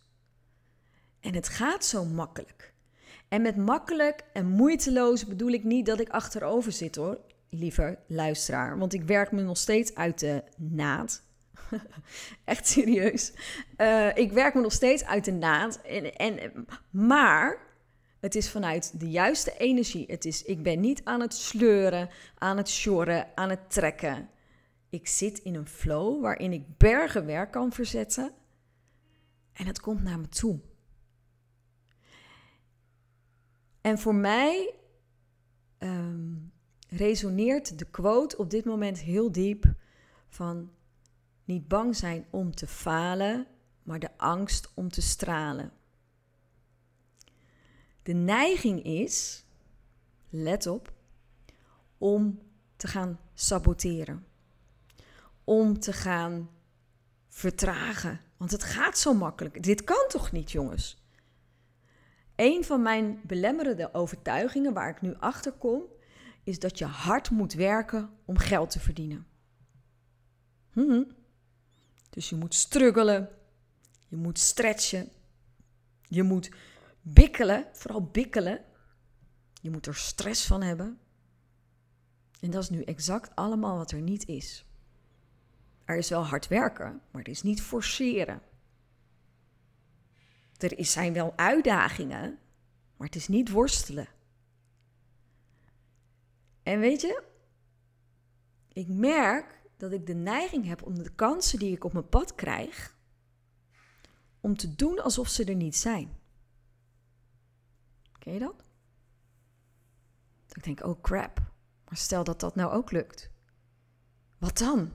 En 1.21 1.35
het 1.35 1.49
gaat 1.49 1.85
zo 1.85 2.05
makkelijk. 2.05 2.75
En 3.29 3.43
met 3.43 3.57
makkelijk 3.57 4.25
en 4.33 4.47
moeiteloos 4.47 5.27
bedoel 5.27 5.51
ik 5.51 5.65
niet 5.65 5.87
dat 5.87 6.01
ik 6.01 6.09
achterover 6.09 6.73
zit 6.73 6.97
hoor, 6.97 7.19
liever 7.51 7.99
luisteraar. 8.07 8.79
Want 8.79 8.93
ik 8.93 9.03
werk 9.03 9.33
me 9.33 9.43
nog 9.43 9.57
steeds 9.57 9.95
uit 9.95 10.19
de 10.19 10.43
naad. 10.57 11.23
Echt 12.45 12.69
serieus. 12.69 13.33
Uh, 13.77 14.17
ik 14.17 14.33
werk 14.33 14.55
me 14.55 14.61
nog 14.61 14.73
steeds 14.73 15.05
uit 15.05 15.25
de 15.25 15.33
naad. 15.33 15.81
En, 15.83 16.15
en, 16.15 16.67
maar 16.91 17.67
het 18.21 18.35
is 18.35 18.51
vanuit 18.51 19.01
de 19.01 19.11
juiste 19.11 19.57
energie. 19.59 20.05
Het 20.07 20.25
is, 20.25 20.43
ik 20.43 20.63
ben 20.63 20.81
niet 20.81 21.01
aan 21.05 21.21
het 21.21 21.35
sleuren, 21.35 22.09
aan 22.39 22.57
het 22.57 22.69
sjorren, 22.69 23.27
aan 23.35 23.51
het 23.51 23.71
trekken. 23.71 24.29
Ik 24.91 25.09
zit 25.09 25.39
in 25.39 25.55
een 25.55 25.69
flow 25.69 26.23
waarin 26.23 26.53
ik 26.53 26.77
bergen 26.77 27.27
werk 27.27 27.51
kan 27.51 27.73
verzetten. 27.73 28.33
En 29.53 29.67
het 29.67 29.81
komt 29.81 30.03
naar 30.03 30.19
me 30.19 30.29
toe. 30.29 30.61
En 33.89 33.99
voor 33.99 34.15
mij 34.15 34.75
um, 35.79 36.53
resoneert 36.89 37.79
de 37.79 37.85
quote 37.85 38.37
op 38.37 38.51
dit 38.51 38.65
moment 38.65 38.99
heel 38.99 39.33
diep 39.33 39.75
van 40.29 40.71
niet 41.45 41.69
bang 41.69 41.97
zijn 41.97 42.27
om 42.31 42.55
te 42.55 42.67
falen, 42.67 43.47
maar 43.83 43.99
de 43.99 44.11
angst 44.17 44.71
om 44.75 44.91
te 44.91 45.01
stralen. 45.01 45.73
De 48.03 48.13
neiging 48.13 48.85
is, 48.85 49.45
let 50.29 50.67
op, 50.67 50.93
om 51.99 52.39
te 52.77 52.87
gaan 52.87 53.21
saboteren. 53.35 54.27
Om 55.45 55.79
te 55.79 55.93
gaan 55.93 56.51
vertragen. 57.29 58.21
Want 58.37 58.51
het 58.51 58.63
gaat 58.63 58.99
zo 58.99 59.15
makkelijk. 59.15 59.63
Dit 59.63 59.85
kan 59.85 60.05
toch 60.09 60.33
niet, 60.33 60.51
jongens? 60.51 61.03
Een 62.39 62.65
van 62.65 62.83
mijn 62.83 63.21
belemmerende 63.23 63.95
overtuigingen 63.95 64.73
waar 64.73 64.91
ik 64.91 65.01
nu 65.01 65.15
achter 65.19 65.53
kom, 65.53 65.83
is 66.43 66.59
dat 66.59 66.79
je 66.79 66.85
hard 66.85 67.31
moet 67.31 67.53
werken 67.53 68.11
om 68.25 68.39
geld 68.39 68.71
te 68.71 68.81
verdienen. 68.81 69.27
Hm. 70.73 71.05
Dus 72.11 72.29
je 72.29 72.37
moet 72.37 72.55
struggelen, 72.55 73.29
je 74.07 74.17
moet 74.17 74.39
stretchen, 74.39 75.09
je 76.03 76.23
moet 76.23 76.51
bikkelen, 77.03 77.67
vooral 77.73 78.03
bikkelen. 78.03 78.65
Je 79.61 79.71
moet 79.71 79.87
er 79.87 79.97
stress 79.97 80.47
van 80.47 80.63
hebben. 80.63 80.99
En 82.41 82.51
dat 82.51 82.63
is 82.63 82.71
nu 82.71 82.83
exact 82.83 83.35
allemaal 83.35 83.77
wat 83.77 83.91
er 83.91 84.01
niet 84.01 84.29
is. 84.29 84.67
Er 85.85 85.97
is 85.97 86.09
wel 86.09 86.25
hard 86.25 86.49
werken, 86.49 87.01
maar 87.11 87.23
er 87.23 87.29
is 87.29 87.43
niet 87.43 87.63
forceren. 87.63 88.43
Er 90.59 90.85
zijn 90.85 91.13
wel 91.13 91.33
uitdagingen, 91.37 92.39
maar 92.97 93.07
het 93.07 93.17
is 93.17 93.29
niet 93.29 93.51
worstelen. 93.51 94.09
En 96.63 96.81
weet 96.81 97.01
je, 97.01 97.23
ik 98.73 98.89
merk 98.89 99.61
dat 99.77 99.93
ik 99.93 100.07
de 100.07 100.15
neiging 100.15 100.67
heb 100.67 100.83
om 100.83 100.95
de 101.03 101.15
kansen 101.15 101.59
die 101.59 101.73
ik 101.73 101.85
op 101.85 101.93
mijn 101.93 102.09
pad 102.09 102.35
krijg, 102.35 102.97
om 104.41 104.57
te 104.57 104.75
doen 104.75 105.03
alsof 105.03 105.29
ze 105.29 105.45
er 105.45 105.55
niet 105.55 105.77
zijn. 105.77 106.17
Ken 108.19 108.33
je 108.33 108.39
dat? 108.39 108.71
Ik 110.53 110.65
denk, 110.65 110.85
oh 110.85 111.01
crap, 111.01 111.41
maar 111.85 111.97
stel 111.97 112.25
dat 112.25 112.41
dat 112.41 112.55
nou 112.55 112.73
ook 112.73 112.91
lukt. 112.91 113.31
Wat 114.39 114.59
dan? 114.59 114.93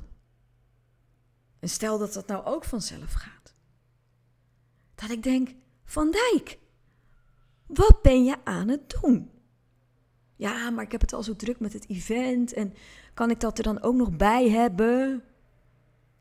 En 1.60 1.70
stel 1.70 1.98
dat 1.98 2.14
dat 2.14 2.28
nou 2.28 2.46
ook 2.46 2.64
vanzelf 2.64 3.14
gaat. 3.14 3.53
Dat 4.96 5.10
ik 5.10 5.24
denk, 5.24 5.56
Van 5.84 6.12
Dijk, 6.12 6.60
wat 7.68 8.02
ben 8.02 8.24
je 8.24 8.36
aan 8.44 8.68
het 8.68 8.90
doen? 9.02 9.32
Ja, 10.36 10.70
maar 10.70 10.84
ik 10.84 10.92
heb 10.92 11.02
het 11.02 11.14
al 11.14 11.24
zo 11.24 11.36
druk 11.36 11.60
met 11.60 11.74
het 11.74 11.90
event 11.90 12.54
en 12.54 12.74
kan 13.14 13.30
ik 13.30 13.40
dat 13.40 13.58
er 13.58 13.64
dan 13.64 13.82
ook 13.82 13.96
nog 13.96 14.16
bij 14.16 14.50
hebben? 14.50 15.24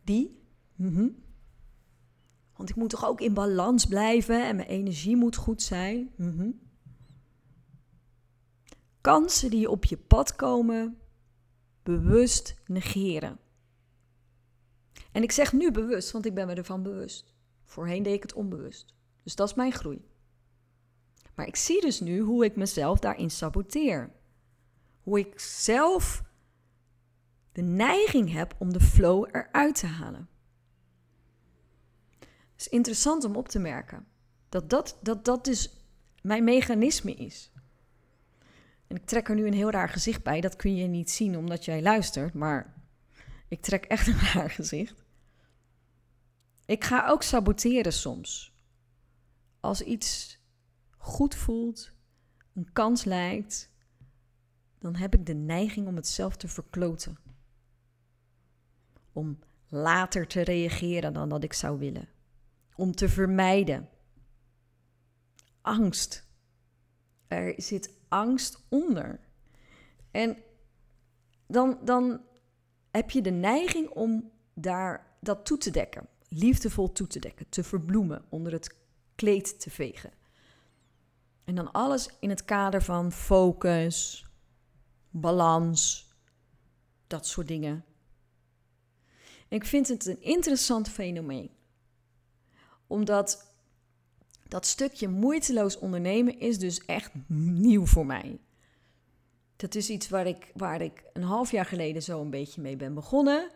Die? 0.05 0.43
Mhm. 0.77 1.09
Want 2.57 2.71
ik 2.71 2.77
moet 2.77 2.91
toch 2.91 3.07
ook 3.07 3.21
in 3.21 3.35
balans 3.35 3.87
blijven 3.87 4.47
en 4.47 4.57
mijn 4.57 4.69
energie 4.69 5.17
moet 5.17 5.37
goed 5.37 5.63
zijn? 5.63 6.11
Mhm. 6.17 6.51
Kansen 9.01 9.51
die 9.51 9.71
op 9.71 9.85
je 9.85 9.97
pad 9.97 10.37
komen, 10.37 10.99
bewust 11.83 12.55
negeren. 12.67 13.39
En 15.13 15.23
ik 15.23 15.33
zeg 15.33 15.53
nu 15.53 15.71
bewust, 15.71 16.11
want 16.11 16.27
ik 16.27 16.35
ben 16.35 16.47
me 16.47 16.55
ervan 16.55 16.83
bewust. 16.83 17.35
Voorheen 17.73 18.03
deed 18.03 18.15
ik 18.15 18.23
het 18.23 18.33
onbewust. 18.33 18.95
Dus 19.23 19.35
dat 19.35 19.49
is 19.49 19.55
mijn 19.55 19.73
groei. 19.73 20.05
Maar 21.35 21.47
ik 21.47 21.57
zie 21.57 21.81
dus 21.81 22.01
nu 22.01 22.21
hoe 22.21 22.45
ik 22.45 22.57
mezelf 22.57 22.99
daarin 22.99 23.31
saboteer. 23.31 24.11
Hoe 25.03 25.19
ik 25.19 25.41
zelf 25.41 26.23
de 27.53 27.63
neiging 27.63 28.33
heb 28.33 28.55
om 28.59 28.73
de 28.73 28.81
flow 28.81 29.29
eruit 29.33 29.75
te 29.75 29.87
halen. 29.87 30.29
Het 32.21 32.61
is 32.61 32.69
interessant 32.69 33.25
om 33.25 33.37
op 33.37 33.49
te 33.49 33.59
merken 33.59 34.07
dat 34.49 34.71
dat, 34.71 34.99
dat, 35.03 35.25
dat 35.25 35.45
dus 35.45 35.77
mijn 36.23 36.45
mechanisme 36.45 37.15
is. 37.15 37.53
En 38.87 38.97
ik 38.97 39.07
trek 39.07 39.29
er 39.29 39.35
nu 39.35 39.47
een 39.47 39.53
heel 39.53 39.71
raar 39.71 39.89
gezicht 39.89 40.23
bij. 40.23 40.41
Dat 40.41 40.57
kun 40.57 40.77
je 40.77 40.87
niet 40.87 41.11
zien 41.11 41.37
omdat 41.37 41.65
jij 41.65 41.83
luistert, 41.83 42.35
maar 42.35 42.75
ik 43.49 43.61
trek 43.63 43.85
echt 43.85 44.07
een 44.07 44.21
raar 44.35 44.51
gezicht. 44.51 45.02
Ik 46.73 46.85
ga 46.85 47.09
ook 47.09 47.23
saboteren 47.23 47.93
soms. 47.93 48.53
Als 49.61 49.83
iets 49.83 50.39
goed 50.97 51.35
voelt, 51.35 51.93
een 52.55 52.73
kans 52.73 53.05
lijkt, 53.05 53.71
dan 54.79 54.97
heb 54.97 55.15
ik 55.15 55.27
de 55.27 55.35
neiging 55.35 55.87
om 55.87 55.97
het 55.97 56.07
zelf 56.07 56.37
te 56.37 56.49
verkloten. 56.49 57.19
Om 59.13 59.39
later 59.69 60.27
te 60.27 60.41
reageren 60.41 61.13
dan 61.13 61.29
dat 61.29 61.45
ik 61.45 61.53
zou 61.53 61.79
willen. 61.79 62.09
Om 62.75 62.93
te 62.93 63.09
vermijden. 63.09 63.89
Angst. 65.61 66.27
Er 67.27 67.55
zit 67.57 67.91
angst 68.09 68.67
onder. 68.69 69.21
En 70.11 70.37
dan, 71.47 71.79
dan 71.85 72.21
heb 72.91 73.11
je 73.11 73.23
de 73.23 73.31
neiging 73.31 73.89
om 73.89 74.31
daar 74.55 75.17
dat 75.21 75.45
toe 75.45 75.59
te 75.59 75.71
dekken. 75.71 76.11
Liefdevol 76.35 76.93
toe 76.93 77.07
te 77.07 77.19
dekken, 77.19 77.49
te 77.49 77.65
verbloemen, 77.65 78.25
onder 78.29 78.53
het 78.53 78.77
kleed 79.15 79.61
te 79.61 79.71
vegen. 79.71 80.13
En 81.45 81.55
dan 81.55 81.73
alles 81.73 82.09
in 82.21 82.29
het 82.29 82.45
kader 82.45 82.83
van 82.83 83.13
focus, 83.13 84.27
balans, 85.11 86.11
dat 87.07 87.27
soort 87.27 87.49
dingen. 87.49 87.85
ik 89.49 89.65
vind 89.65 89.89
het 89.89 90.07
een 90.07 90.23
interessant 90.23 90.89
fenomeen. 90.89 91.51
Omdat 92.87 93.55
dat 94.49 94.67
stukje 94.67 95.09
moeiteloos 95.09 95.79
ondernemen 95.79 96.39
is 96.39 96.59
dus 96.59 96.85
echt 96.85 97.11
nieuw 97.29 97.87
voor 97.87 98.07
mij. 98.07 98.41
Dat 99.57 99.75
is 99.75 99.91
iets 99.91 100.09
waar 100.09 100.27
ik, 100.27 100.51
waar 100.55 100.81
ik 100.81 101.05
een 101.13 101.23
half 101.23 101.51
jaar 101.51 101.67
geleden 101.67 102.03
zo 102.03 102.21
een 102.21 102.31
beetje 102.31 102.61
mee 102.61 102.77
ben 102.77 102.95
begonnen. 102.95 103.51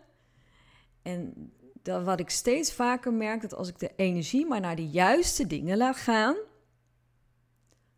En 1.07 1.51
dat 1.81 2.03
wat 2.03 2.19
ik 2.19 2.29
steeds 2.29 2.73
vaker 2.73 3.13
merk, 3.13 3.41
dat 3.41 3.53
als 3.53 3.67
ik 3.67 3.79
de 3.79 3.91
energie 3.95 4.45
maar 4.45 4.59
naar 4.59 4.75
de 4.75 4.89
juiste 4.89 5.47
dingen 5.47 5.77
laat 5.77 5.95
gaan, 5.95 6.35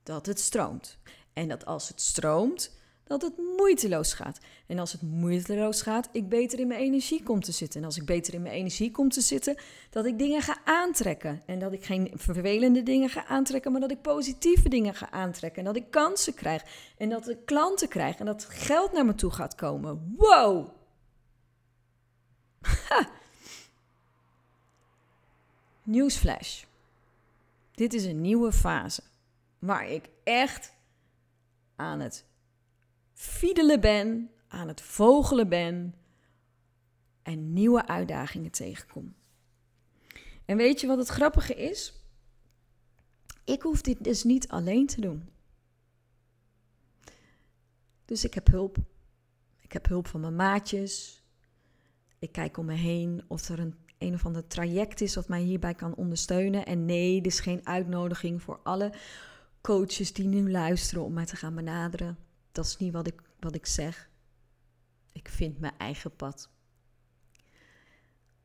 dat 0.04 0.26
het 0.26 0.40
stroomt. 0.40 0.98
En 1.34 1.48
dat 1.48 1.66
als 1.66 1.88
het 1.88 2.02
stroomt, 2.02 2.78
dat 3.04 3.22
het 3.22 3.38
moeiteloos 3.58 4.14
gaat. 4.14 4.40
En 4.68 4.80
als 4.80 4.92
het 4.92 5.02
moeiteloos 5.02 5.82
gaat, 5.82 6.10
ik 6.12 6.30
beter 6.30 6.60
in 6.60 6.68
mijn 6.68 6.80
energie 6.80 7.24
kom 7.24 7.40
te 7.40 7.52
zitten. 7.52 7.80
En 7.80 7.86
als 7.86 7.98
ik 7.98 8.06
beter 8.06 8.34
in 8.34 8.42
mijn 8.42 8.54
energie 8.54 8.92
kom 8.92 9.10
te 9.10 9.22
zitten, 9.22 9.58
dat 9.90 10.06
ik 10.06 10.18
dingen 10.18 10.42
ga 10.42 10.58
aantrekken. 10.64 11.42
En 11.46 11.60
dat 11.60 11.74
ik 11.74 11.86
geen 11.86 12.12
vervelende 12.14 12.84
dingen 12.84 13.10
ga 13.10 13.26
aantrekken, 13.26 13.72
maar 13.72 13.82
dat 13.82 13.92
ik 13.92 14.02
positieve 14.02 14.70
dingen 14.70 14.96
ga 14.96 15.12
aantrekken. 15.12 15.60
En 15.60 15.74
dat 15.74 15.84
ik 15.84 15.92
kansen 15.92 16.34
krijg. 16.34 16.64
En 16.98 17.10
dat 17.10 17.30
ik 17.30 17.46
klanten 17.46 17.88
krijg. 17.88 18.18
En 18.18 18.26
dat 18.26 18.46
geld 18.50 18.92
naar 18.92 19.06
me 19.06 19.16
toe 19.16 19.32
gaat 19.32 19.56
komen. 19.56 20.14
Wow! 20.18 20.78
Ha. 22.62 23.10
Newsflash. 25.84 26.64
Dit 27.72 27.94
is 27.94 28.06
een 28.06 28.22
nieuwe 28.22 28.52
fase 28.52 29.04
waar 29.60 29.90
ik 29.90 30.10
echt 30.24 30.74
aan 31.76 32.00
het 32.00 32.26
fiedelen 33.14 33.82
ben, 33.82 34.32
aan 34.48 34.68
het 34.68 34.82
vogelen 34.82 35.50
ben 35.50 35.96
en 37.22 37.54
nieuwe 37.54 37.88
uitdagingen 37.88 38.52
tegenkom. 38.52 39.16
En 40.46 40.58
weet 40.58 40.82
je 40.82 40.88
wat 40.88 40.98
het 40.98 41.08
grappige 41.08 41.56
is? 41.56 41.94
Ik 43.44 43.62
hoef 43.62 43.82
dit 43.82 44.04
dus 44.04 44.24
niet 44.24 44.48
alleen 44.48 44.88
te 44.88 45.02
doen. 45.02 45.30
Dus 48.06 48.24
ik 48.24 48.34
heb 48.34 48.48
hulp. 48.48 48.78
Ik 49.60 49.72
heb 49.72 49.88
hulp 49.88 50.08
van 50.08 50.20
mijn 50.20 50.36
maatjes. 50.36 51.19
Ik 52.20 52.32
kijk 52.32 52.58
om 52.58 52.66
me 52.66 52.74
heen 52.74 53.24
of 53.28 53.50
er 53.50 53.60
een 53.60 53.76
een 54.00 54.14
of 54.14 54.26
ander 54.26 54.48
traject 54.48 55.02
is 55.02 55.16
wat 55.16 55.28
mij 55.28 55.42
hierbij 55.42 55.74
kan 55.74 55.96
ondersteunen. 55.96 56.66
En 56.66 56.86
nee, 56.86 57.22
dit 57.22 57.32
is 57.32 57.40
geen 57.40 57.68
uitnodiging 57.68 58.42
voor 58.42 58.60
alle 58.64 58.94
coaches 59.62 60.14
die 60.14 60.28
nu 60.28 60.52
luisteren 60.52 61.04
om 61.04 61.14
mij 61.14 61.26
te 61.26 61.36
gaan 61.36 61.56
benaderen. 61.56 62.18
Dat 62.52 62.66
is 62.66 62.78
niet 62.78 62.94
wat 62.94 63.08
ik, 63.08 63.22
wat 63.40 63.56
ik 63.56 63.66
zeg. 63.66 64.10
Ik 65.12 65.30
vind 65.30 65.60
mijn 65.60 65.78
eigen 65.78 66.16
pad. 66.16 66.50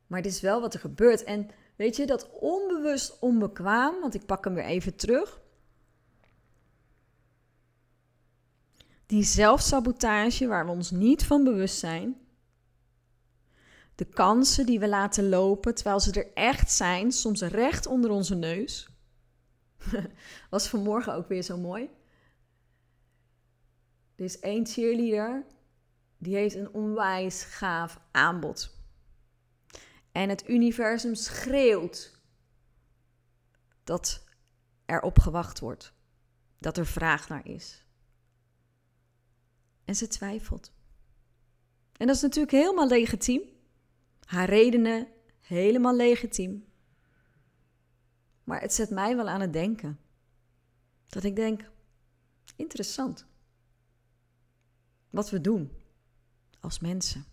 Maar 0.07 0.21
dit 0.21 0.31
is 0.31 0.41
wel 0.41 0.61
wat 0.61 0.73
er 0.73 0.79
gebeurt. 0.79 1.23
En 1.23 1.49
weet 1.75 1.95
je, 1.95 2.05
dat 2.05 2.29
onbewust 2.39 3.19
onbekwaam, 3.19 3.99
want 4.01 4.13
ik 4.13 4.25
pak 4.25 4.43
hem 4.43 4.53
weer 4.53 4.65
even 4.65 4.95
terug. 4.95 5.41
Die 9.05 9.23
zelfsabotage 9.23 10.47
waar 10.47 10.65
we 10.65 10.71
ons 10.71 10.91
niet 10.91 11.25
van 11.25 11.43
bewust 11.43 11.77
zijn. 11.77 12.24
De 13.95 14.05
kansen 14.05 14.65
die 14.65 14.79
we 14.79 14.87
laten 14.87 15.29
lopen 15.29 15.75
terwijl 15.75 15.99
ze 15.99 16.11
er 16.11 16.33
echt 16.33 16.71
zijn, 16.71 17.11
soms 17.11 17.41
recht 17.41 17.85
onder 17.85 18.11
onze 18.11 18.35
neus. 18.35 18.89
Was 20.49 20.67
vanmorgen 20.67 21.13
ook 21.13 21.27
weer 21.27 21.43
zo 21.43 21.57
mooi. 21.57 21.89
Er 24.15 24.25
is 24.25 24.39
één 24.39 24.65
cheerleader, 24.65 25.45
die 26.17 26.35
heeft 26.35 26.55
een 26.55 26.73
onwijs 26.73 27.43
gaaf 27.43 27.99
aanbod. 28.11 28.75
En 30.11 30.29
het 30.29 30.49
universum 30.49 31.15
schreeuwt 31.15 32.19
dat 33.83 34.23
er 34.85 35.01
op 35.01 35.19
gewacht 35.19 35.59
wordt. 35.59 35.93
Dat 36.57 36.77
er 36.77 36.85
vraag 36.85 37.29
naar 37.29 37.47
is. 37.47 37.85
En 39.85 39.95
ze 39.95 40.07
twijfelt. 40.07 40.73
En 41.97 42.07
dat 42.07 42.15
is 42.15 42.21
natuurlijk 42.21 42.51
helemaal 42.51 42.87
legitiem. 42.87 43.54
Haar 44.25 44.49
redenen 44.49 45.07
helemaal 45.41 45.95
legitiem. 45.95 46.65
Maar 48.43 48.61
het 48.61 48.73
zet 48.73 48.89
mij 48.89 49.15
wel 49.15 49.29
aan 49.29 49.41
het 49.41 49.53
denken 49.53 49.99
Dat 51.07 51.23
ik 51.23 51.35
denk, 51.35 51.71
interessant. 52.55 53.25
Wat 55.09 55.29
we 55.29 55.41
doen 55.41 55.71
als 56.59 56.79
mensen. 56.79 57.25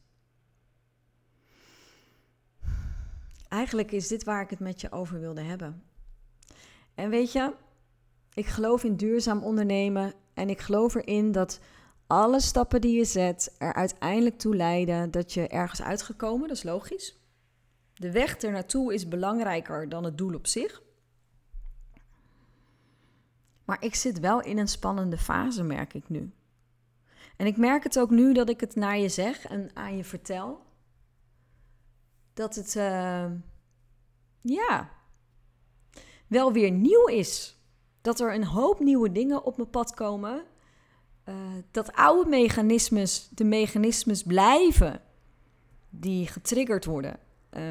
Eigenlijk 3.48 3.92
is 3.92 4.08
dit 4.08 4.24
waar 4.24 4.42
ik 4.42 4.50
het 4.50 4.58
met 4.58 4.80
je 4.80 4.90
over 4.90 5.20
wilde 5.20 5.40
hebben. 5.40 5.82
En 6.94 7.10
weet 7.10 7.32
je, 7.32 7.54
ik 8.34 8.46
geloof 8.46 8.84
in 8.84 8.96
duurzaam 8.96 9.42
ondernemen 9.42 10.14
en 10.34 10.50
ik 10.50 10.60
geloof 10.60 10.94
erin 10.94 11.32
dat 11.32 11.60
alle 12.12 12.40
stappen 12.40 12.80
die 12.80 12.96
je 12.96 13.04
zet 13.04 13.54
er 13.58 13.74
uiteindelijk 13.74 14.38
toe 14.38 14.56
leiden 14.56 15.10
dat 15.10 15.32
je 15.32 15.48
ergens 15.48 15.82
uitgekomen, 15.82 16.48
dat 16.48 16.56
is 16.56 16.62
logisch. 16.62 17.16
De 17.94 18.10
weg 18.10 18.40
er 18.40 18.52
naartoe 18.52 18.94
is 18.94 19.08
belangrijker 19.08 19.88
dan 19.88 20.04
het 20.04 20.18
doel 20.18 20.34
op 20.34 20.46
zich. 20.46 20.82
Maar 23.64 23.84
ik 23.84 23.94
zit 23.94 24.20
wel 24.20 24.40
in 24.40 24.58
een 24.58 24.68
spannende 24.68 25.18
fase, 25.18 25.62
merk 25.62 25.94
ik 25.94 26.08
nu. 26.08 26.32
En 27.36 27.46
ik 27.46 27.56
merk 27.56 27.82
het 27.82 27.98
ook 27.98 28.10
nu 28.10 28.32
dat 28.32 28.48
ik 28.48 28.60
het 28.60 28.74
naar 28.74 28.98
je 28.98 29.08
zeg 29.08 29.44
en 29.44 29.70
aan 29.74 29.96
je 29.96 30.04
vertel. 30.04 30.62
Dat 32.34 32.54
het, 32.54 32.74
uh, 32.74 33.30
ja, 34.40 34.90
wel 36.26 36.52
weer 36.52 36.70
nieuw 36.70 37.06
is. 37.06 37.60
Dat 38.00 38.20
er 38.20 38.34
een 38.34 38.44
hoop 38.44 38.80
nieuwe 38.80 39.12
dingen 39.12 39.44
op 39.44 39.56
mijn 39.56 39.70
pad 39.70 39.94
komen. 39.94 40.50
Uh, 41.28 41.34
dat 41.70 41.92
oude 41.92 42.30
mechanismes 42.30 43.28
de 43.30 43.44
mechanismes 43.44 44.22
blijven 44.22 45.00
die 45.90 46.26
getriggerd 46.26 46.84
worden 46.84 47.18
uh, 47.52 47.62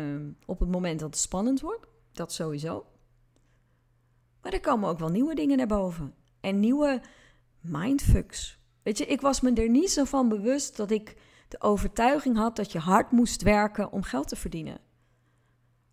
op 0.45 0.59
het 0.59 0.69
moment 0.71 0.99
dat 0.99 1.09
het 1.09 1.19
spannend 1.19 1.61
wordt. 1.61 1.85
Dat 2.11 2.33
sowieso. 2.33 2.85
Maar 4.41 4.53
er 4.53 4.59
komen 4.59 4.89
ook 4.89 4.99
wel 4.99 5.09
nieuwe 5.09 5.35
dingen 5.35 5.57
naar 5.57 5.67
boven. 5.67 6.13
En 6.39 6.59
nieuwe 6.59 7.01
mindfucks. 7.59 8.59
Weet 8.83 8.97
je, 8.97 9.05
ik 9.05 9.21
was 9.21 9.41
me 9.41 9.53
er 9.53 9.69
niet 9.69 9.91
zo 9.91 10.03
van 10.03 10.29
bewust 10.29 10.77
dat 10.77 10.91
ik 10.91 11.15
de 11.47 11.61
overtuiging 11.61 12.37
had 12.37 12.55
dat 12.55 12.71
je 12.71 12.79
hard 12.79 13.11
moest 13.11 13.41
werken 13.41 13.91
om 13.91 14.03
geld 14.03 14.27
te 14.27 14.35
verdienen. 14.35 14.79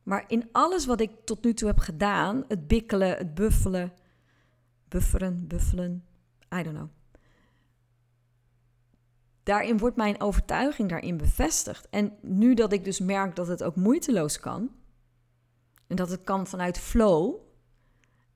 Maar 0.02 0.24
in 0.26 0.48
alles 0.52 0.86
wat 0.86 1.00
ik 1.00 1.10
tot 1.24 1.44
nu 1.44 1.54
toe 1.54 1.68
heb 1.68 1.78
gedaan, 1.78 2.44
het 2.48 2.66
bikkelen, 2.66 3.16
het 3.16 3.34
buffelen, 3.34 3.92
bufferen, 4.88 5.46
buffelen, 5.46 6.04
I 6.54 6.62
don't 6.62 6.76
know. 6.76 6.88
Daarin 9.48 9.78
wordt 9.78 9.96
mijn 9.96 10.20
overtuiging 10.20 10.88
daarin 10.88 11.16
bevestigd. 11.16 11.88
En 11.90 12.16
nu 12.20 12.54
dat 12.54 12.72
ik 12.72 12.84
dus 12.84 12.98
merk 12.98 13.36
dat 13.36 13.46
het 13.46 13.62
ook 13.62 13.76
moeiteloos 13.76 14.40
kan, 14.40 14.70
en 15.86 15.96
dat 15.96 16.10
het 16.10 16.24
kan 16.24 16.46
vanuit 16.46 16.78
flow, 16.78 17.34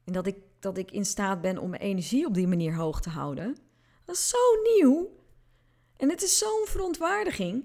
en 0.05 0.13
dat 0.13 0.27
ik, 0.27 0.37
dat 0.59 0.77
ik 0.77 0.91
in 0.91 1.05
staat 1.05 1.41
ben 1.41 1.59
om 1.59 1.71
mijn 1.71 1.83
energie 1.83 2.27
op 2.27 2.35
die 2.35 2.47
manier 2.49 2.75
hoog 2.75 3.01
te 3.01 3.11
houden, 3.11 3.57
dat 4.05 4.15
is 4.15 4.29
zo 4.29 4.39
nieuw. 4.77 5.09
En 5.97 6.09
het 6.11 6.23
is 6.23 6.39
zo'n 6.39 6.65
verontwaardiging. 6.65 7.65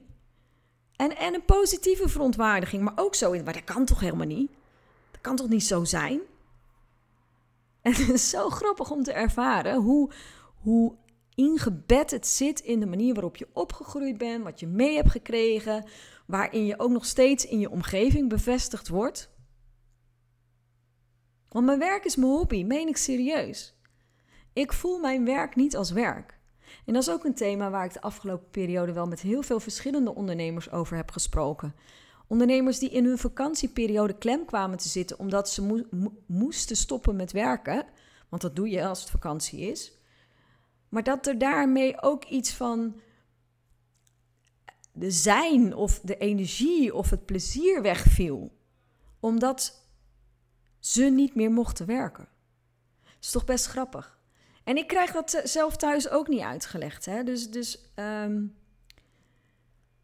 En, 0.96 1.18
en 1.18 1.34
een 1.34 1.46
positieve 1.46 2.10
verontwaardiging, 2.10 2.84
maar 2.84 2.94
ook 2.96 3.16
zo 3.16 3.32
in, 3.32 3.44
maar 3.44 3.54
dat 3.54 3.64
kan 3.64 3.86
toch 3.86 4.00
helemaal 4.00 4.28
niet? 4.28 4.52
Dat 5.12 5.22
kan 5.22 5.36
toch 5.36 5.50
niet 5.50 5.66
zo 5.66 5.84
zijn? 5.84 6.20
En 7.82 7.94
het 7.96 8.10
is 8.10 8.30
zo 8.30 8.50
grappig 8.50 8.92
om 8.92 9.04
te 9.04 9.12
ervaren 9.12 9.76
hoe, 9.76 10.12
hoe 10.62 10.96
ingebed 11.38 12.12
het 12.12 12.28
zit 12.28 12.60
in 12.60 12.80
de 12.80 12.86
manier 12.86 13.14
waarop 13.14 13.38
je 13.38 13.48
opgegroeid 13.54 14.18
bent, 14.18 14.44
wat 14.44 14.60
je 14.60 14.68
mee 14.68 14.96
hebt 14.96 15.12
gekregen, 15.12 15.86
waarin 16.26 16.66
je 16.66 16.80
ook 16.80 16.92
nog 16.92 17.06
steeds 17.06 17.46
in 17.46 17.60
je 17.60 17.70
omgeving 17.70 18.30
bevestigd 18.30 18.88
wordt. 18.88 19.30
Want 21.50 21.66
mijn 21.66 21.80
werk 21.80 22.06
is 22.06 22.16
mijn 22.16 22.32
hobby, 22.32 22.64
meen 22.64 22.88
ik 22.88 22.98
serieus. 22.98 23.76
Ik 24.54 24.74
voel 24.74 25.00
mijn 25.00 25.26
werk 25.26 25.56
niet 25.56 25.76
als 25.76 25.92
werk. 25.92 26.40
En 26.86 26.94
dat 26.94 27.02
is 27.02 27.10
ook 27.10 27.24
een 27.24 27.36
thema 27.36 27.70
waar 27.70 27.86
ik 27.86 27.94
de 27.94 28.02
afgelopen 28.02 28.50
periode 28.50 28.94
wel 28.94 29.08
met 29.08 29.22
heel 29.22 29.42
veel 29.42 29.60
verschillende 29.60 30.16
ondernemers 30.16 30.72
over 30.72 30.96
heb 30.96 31.12
gesproken. 31.12 31.76
Ondernemers 32.28 32.80
die 32.80 32.90
in 32.90 33.06
hun 33.06 33.18
vakantieperiode 33.18 34.18
klem 34.18 34.46
kwamen 34.46 34.78
te 34.78 34.88
zitten 34.88 35.20
omdat 35.20 35.50
ze 35.50 35.86
moesten 36.28 36.76
stoppen 36.76 37.16
met 37.16 37.32
werken. 37.32 37.86
Want 38.30 38.42
dat 38.42 38.56
doe 38.56 38.70
je 38.70 38.88
als 38.88 39.00
het 39.00 39.10
vakantie 39.10 39.60
is. 39.60 39.97
Maar 40.98 41.06
dat 41.06 41.28
er 41.28 41.38
daarmee 41.38 42.02
ook 42.02 42.26
iets 42.26 42.54
van 42.54 43.02
de 44.92 45.12
zijn 45.12 45.76
of 45.76 46.00
de 46.00 46.18
energie 46.18 46.94
of 46.94 47.10
het 47.10 47.26
plezier 47.26 47.82
wegviel. 47.82 48.58
Omdat 49.20 49.88
ze 50.80 51.04
niet 51.04 51.36
meer 51.36 51.52
mochten 51.52 51.86
werken. 51.86 52.28
Dat 53.04 53.14
is 53.22 53.32
toch 53.32 53.46
best 53.46 53.66
grappig. 53.66 54.20
En 54.64 54.78
ik 54.78 54.88
krijg 54.88 55.12
dat 55.12 55.42
zelf 55.44 55.76
thuis 55.76 56.10
ook 56.10 56.28
niet 56.28 56.42
uitgelegd. 56.42 57.06
Hè? 57.06 57.24
Dus, 57.24 57.52
dus 57.52 57.92
um, 57.96 58.58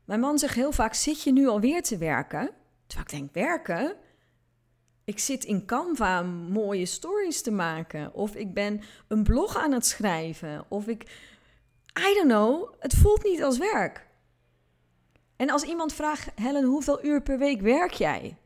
mijn 0.06 0.20
man 0.20 0.40
zegt 0.40 0.56
heel 0.56 0.72
vaak: 0.72 0.94
Zit 0.94 1.24
je 1.24 1.32
nu 1.32 1.48
alweer 1.48 1.84
te 1.84 1.98
werken? 1.98 2.52
Terwijl 2.88 3.10
ik 3.10 3.20
denk: 3.20 3.34
Werken? 3.34 3.96
Ik 5.06 5.20
zit 5.20 5.44
in 5.44 5.66
Canva 5.66 6.22
mooie 6.22 6.86
stories 6.86 7.42
te 7.42 7.52
maken. 7.52 8.14
Of 8.14 8.36
ik 8.36 8.54
ben 8.54 8.82
een 9.08 9.24
blog 9.24 9.58
aan 9.58 9.72
het 9.72 9.86
schrijven. 9.86 10.66
Of 10.70 10.88
ik. 10.88 11.04
I 12.00 12.14
don't 12.14 12.28
know. 12.28 12.74
Het 12.80 12.96
voelt 12.96 13.24
niet 13.24 13.44
als 13.44 13.58
werk. 13.58 14.08
En 15.36 15.50
als 15.50 15.64
iemand 15.64 15.94
vraagt: 15.94 16.30
Helen, 16.36 16.64
hoeveel 16.64 17.06
uur 17.06 17.22
per 17.22 17.38
week 17.38 17.62
werk 17.62 17.92
jij? 17.92 18.38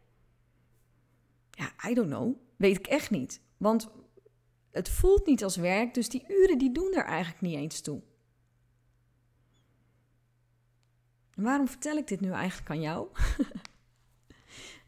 Ja, 1.52 1.90
I 1.90 1.94
don't 1.94 2.10
know. 2.10 2.36
Weet 2.56 2.78
ik 2.78 2.88
echt 2.88 3.10
niet. 3.10 3.42
Want 3.58 3.90
het 4.72 4.90
voelt 4.90 5.26
niet 5.26 5.44
als 5.44 5.56
werk, 5.56 5.94
dus 5.94 6.10
die 6.10 6.26
uren 6.28 6.58
die 6.58 6.72
doen 6.72 6.94
er 6.94 7.06
eigenlijk 7.06 7.42
niet 7.42 7.56
eens 7.56 7.82
toe. 7.82 8.02
En 11.36 11.44
waarom 11.44 11.68
vertel 11.68 11.98
ik 11.98 12.08
dit 12.08 12.22
nu 12.22 12.32
eigenlijk 12.32 12.70
aan 12.70 12.82
jou? 12.82 13.08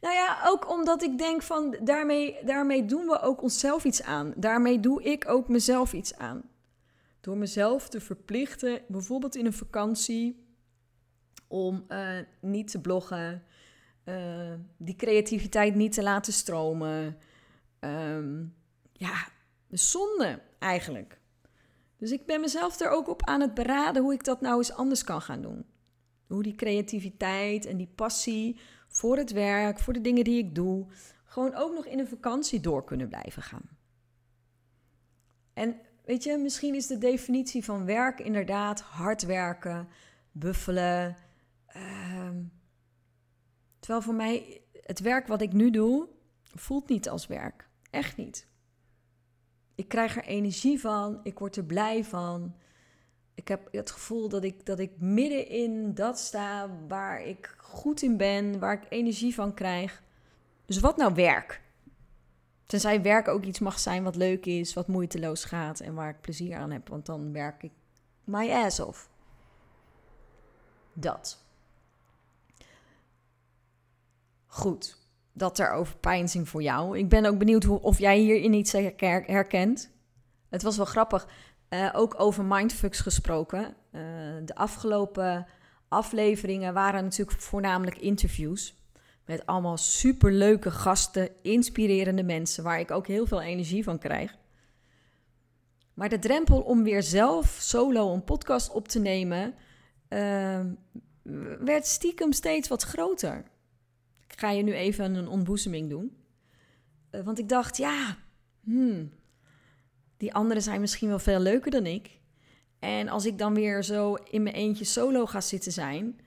nou 0.02 0.14
ja, 0.14 0.42
ook 0.46 0.72
omdat 0.72 1.04
ik 1.04 1.18
denk 1.18 1.42
van 1.42 1.78
daarmee, 1.82 2.38
daarmee 2.46 2.86
doen 2.86 3.06
we 3.06 3.22
ook 3.22 3.42
onszelf 3.42 3.84
iets 3.84 4.04
aan. 4.04 4.34
Daarmee 4.36 4.80
doe 4.80 5.04
ik 5.04 5.30
ook 5.30 5.48
mezelf 5.48 5.94
iets 5.94 6.16
aan. 6.16 6.42
Door 7.22 7.38
mezelf 7.38 7.90
te 7.90 8.02
verplichten, 8.02 8.82
bijvoorbeeld 8.88 9.36
in 9.36 9.46
een 9.46 9.54
vakantie, 9.54 10.48
om 11.48 11.86
uh, 11.90 12.18
niet 12.42 12.72
te 12.72 12.82
bloggen, 12.82 13.44
uh, 14.06 14.54
die 14.78 14.96
creativiteit 14.96 15.76
niet 15.76 15.92
te 15.94 16.04
laten 16.04 16.34
stromen. 16.34 17.18
Um, 17.80 18.56
ja, 18.94 19.28
zonde 19.70 20.42
eigenlijk. 20.60 21.20
Dus 21.98 22.12
ik 22.12 22.26
ben 22.26 22.42
mezelf 22.42 22.80
er 22.80 22.90
ook 22.90 23.08
op 23.08 23.26
aan 23.26 23.42
het 23.42 23.54
beraden 23.54 24.02
hoe 24.02 24.14
ik 24.14 24.24
dat 24.24 24.42
nou 24.42 24.58
eens 24.58 24.74
anders 24.74 25.04
kan 25.04 25.22
gaan 25.22 25.42
doen. 25.42 25.66
Hoe 26.28 26.44
die 26.44 26.56
creativiteit 26.56 27.66
en 27.66 27.78
die 27.78 27.92
passie 27.96 28.60
voor 29.00 29.18
het 29.18 29.32
werk, 29.32 29.80
voor 29.80 29.94
de 29.94 30.02
dingen 30.02 30.24
die 30.24 30.38
ik 30.38 30.56
doe, 30.56 30.86
gewoon 31.24 31.56
ook 31.56 31.74
nog 31.74 31.86
in 31.86 32.00
een 32.00 32.08
vakantie 32.08 32.60
door 32.60 32.84
kunnen 32.84 33.08
blijven 33.08 33.42
gaan. 33.42 33.70
En 35.54 35.80
weet 36.06 36.24
je, 36.24 36.38
misschien 36.38 36.76
is 36.76 36.88
de 36.88 36.98
definitie 36.98 37.64
van 37.64 37.86
werk 37.86 38.20
inderdaad 38.20 38.82
hard 38.82 39.26
werken, 39.26 39.88
buffelen. 40.32 41.18
Ehm, 41.66 42.44
terwijl 43.80 44.02
voor 44.02 44.14
mij 44.14 44.62
het 44.82 45.00
werk 45.00 45.28
wat 45.28 45.42
ik 45.42 45.54
nu 45.54 45.70
doe, 45.70 46.08
voelt 46.42 46.90
niet 46.90 47.10
als 47.10 47.28
werk. 47.28 47.70
Echt 47.90 48.18
niet. 48.18 48.48
Ik 49.76 49.88
krijg 49.88 50.16
er 50.16 50.24
energie 50.24 50.80
van, 50.80 51.20
ik 51.24 51.40
word 51.40 51.56
er 51.56 51.66
blij 51.66 52.04
van. 52.04 52.56
Ik 53.39 53.47
heb 53.47 53.67
het 53.71 53.91
gevoel 53.91 54.30
dat 54.30 54.43
ik, 54.43 54.65
dat 54.65 54.80
ik 54.80 54.91
midden 54.97 55.47
in 55.47 55.93
dat 55.93 56.19
sta 56.19 56.69
waar 56.88 57.21
ik 57.21 57.56
goed 57.58 58.02
in 58.02 58.17
ben, 58.17 58.60
waar 58.60 58.73
ik 58.73 58.86
energie 58.89 59.34
van 59.34 59.54
krijg. 59.54 60.04
Dus 60.65 60.80
wat 60.80 60.97
nou 60.97 61.13
werk? 61.13 61.62
Tenzij 62.65 63.02
werk 63.02 63.28
ook 63.28 63.43
iets 63.43 63.60
mag 63.60 63.80
zijn 63.80 64.04
wat 64.04 64.15
leuk 64.15 64.45
is, 64.45 64.73
wat 64.73 64.88
moeiteloos 64.88 65.45
gaat 65.45 65.80
en 65.80 65.93
waar 65.93 66.10
ik 66.10 66.21
plezier 66.21 66.58
aan 66.58 66.71
heb, 66.71 66.89
want 66.89 67.06
dan 67.06 67.34
werk 67.34 67.63
ik 67.63 67.71
my 68.23 68.52
ass 68.52 68.80
off. 68.80 69.10
Dat. 70.93 71.43
Goed 74.47 74.97
dat 75.32 75.56
ter 75.56 75.71
overpeinzing 75.71 76.49
voor 76.49 76.62
jou. 76.62 76.97
Ik 76.97 77.10
ben 77.10 77.25
ook 77.25 77.38
benieuwd 77.38 77.63
hoe, 77.63 77.82
of 77.82 77.99
jij 77.99 78.17
hierin 78.17 78.54
iets 78.54 78.71
herkent. 78.71 79.91
Het 80.49 80.62
was 80.62 80.78
wel 80.78 80.86
grappig. 80.86 81.28
Uh, 81.69 81.89
ook 81.93 82.19
over 82.19 82.45
mindfucks 82.45 82.99
gesproken. 82.99 83.62
Uh, 83.91 84.01
de 84.45 84.55
afgelopen 84.55 85.47
afleveringen 85.88 86.73
waren 86.73 87.03
natuurlijk 87.03 87.41
voornamelijk 87.41 87.97
interviews. 87.97 88.77
Met 89.25 89.45
allemaal 89.45 89.77
superleuke 89.77 90.71
gasten, 90.71 91.29
inspirerende 91.41 92.23
mensen, 92.23 92.63
waar 92.63 92.79
ik 92.79 92.91
ook 92.91 93.08
heel 93.08 93.25
veel 93.25 93.41
energie 93.41 93.84
van 93.84 93.99
krijg. 93.99 94.38
Maar 95.93 96.10
de 96.10 96.19
drempel 96.19 96.62
om 96.62 96.84
weer 96.84 97.03
zelf 97.03 97.58
solo 97.60 98.13
een 98.13 98.23
podcast 98.23 98.71
op 98.71 98.88
te 98.88 98.99
nemen, 98.99 99.53
uh, 100.10 100.60
werd 101.60 101.88
stiekem 101.88 102.32
steeds 102.32 102.67
wat 102.67 102.84
groter 102.84 103.43
ga 104.39 104.49
je 104.49 104.63
nu 104.63 104.73
even 104.73 105.15
een 105.15 105.27
ontboezeming 105.27 105.89
doen. 105.89 106.17
Uh, 107.12 107.21
want 107.21 107.39
ik 107.39 107.49
dacht, 107.49 107.77
ja, 107.77 108.17
hmm, 108.63 109.12
die 110.19 110.34
anderen 110.34 110.63
zijn 110.63 110.82
misschien 110.82 111.10
wel 111.10 111.19
veel 111.19 111.39
leuker 111.39 111.71
dan 111.71 111.86
ik. 111.86 112.19
En 112.79 113.08
als 113.08 113.25
ik 113.25 113.38
dan 113.38 113.53
weer 113.53 113.84
zo 113.84 114.13
in 114.13 114.43
mijn 114.43 114.55
eentje 114.55 114.86
solo 114.86 115.25
ga 115.25 115.41
zitten 115.41 115.71
zijn, 115.71 116.19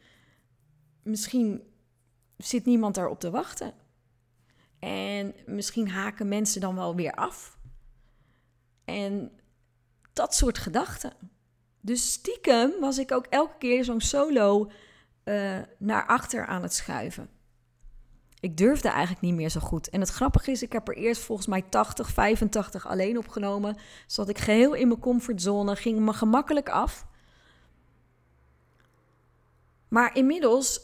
misschien 1.02 1.62
zit 2.36 2.64
niemand 2.64 2.94
daarop 2.94 3.20
te 3.20 3.30
wachten. 3.30 3.74
En 4.78 5.34
misschien 5.46 5.88
haken 5.88 6.28
mensen 6.28 6.60
dan 6.60 6.74
wel 6.74 6.94
weer 6.94 7.12
af. 7.12 7.58
En 8.84 9.32
dat 10.12 10.34
soort 10.34 10.58
gedachten. 10.58 11.12
Dus 11.80 12.12
stiekem 12.12 12.80
was 12.80 12.98
ik 12.98 13.12
ook 13.12 13.26
elke 13.26 13.58
keer 13.58 13.84
zo'n 13.84 14.00
solo 14.00 14.70
uh, 15.24 15.58
naar 15.78 16.06
achter 16.06 16.46
aan 16.46 16.62
het 16.62 16.74
schuiven. 16.74 17.30
Ik 18.42 18.56
durfde 18.56 18.88
eigenlijk 18.88 19.20
niet 19.20 19.34
meer 19.34 19.48
zo 19.48 19.60
goed. 19.60 19.88
En 19.88 20.00
het 20.00 20.08
grappige 20.08 20.50
is, 20.50 20.62
ik 20.62 20.72
heb 20.72 20.88
er 20.88 20.96
eerst 20.96 21.22
volgens 21.22 21.46
mij 21.46 21.62
80, 21.62 22.10
85 22.10 22.86
alleen 22.86 23.18
opgenomen. 23.18 23.76
Zat 24.06 24.28
ik 24.28 24.38
geheel 24.38 24.74
in 24.74 24.88
mijn 24.88 25.00
comfortzone, 25.00 25.76
ging 25.76 25.98
me 25.98 26.12
gemakkelijk 26.12 26.68
af. 26.68 27.06
Maar 29.88 30.16
inmiddels 30.16 30.80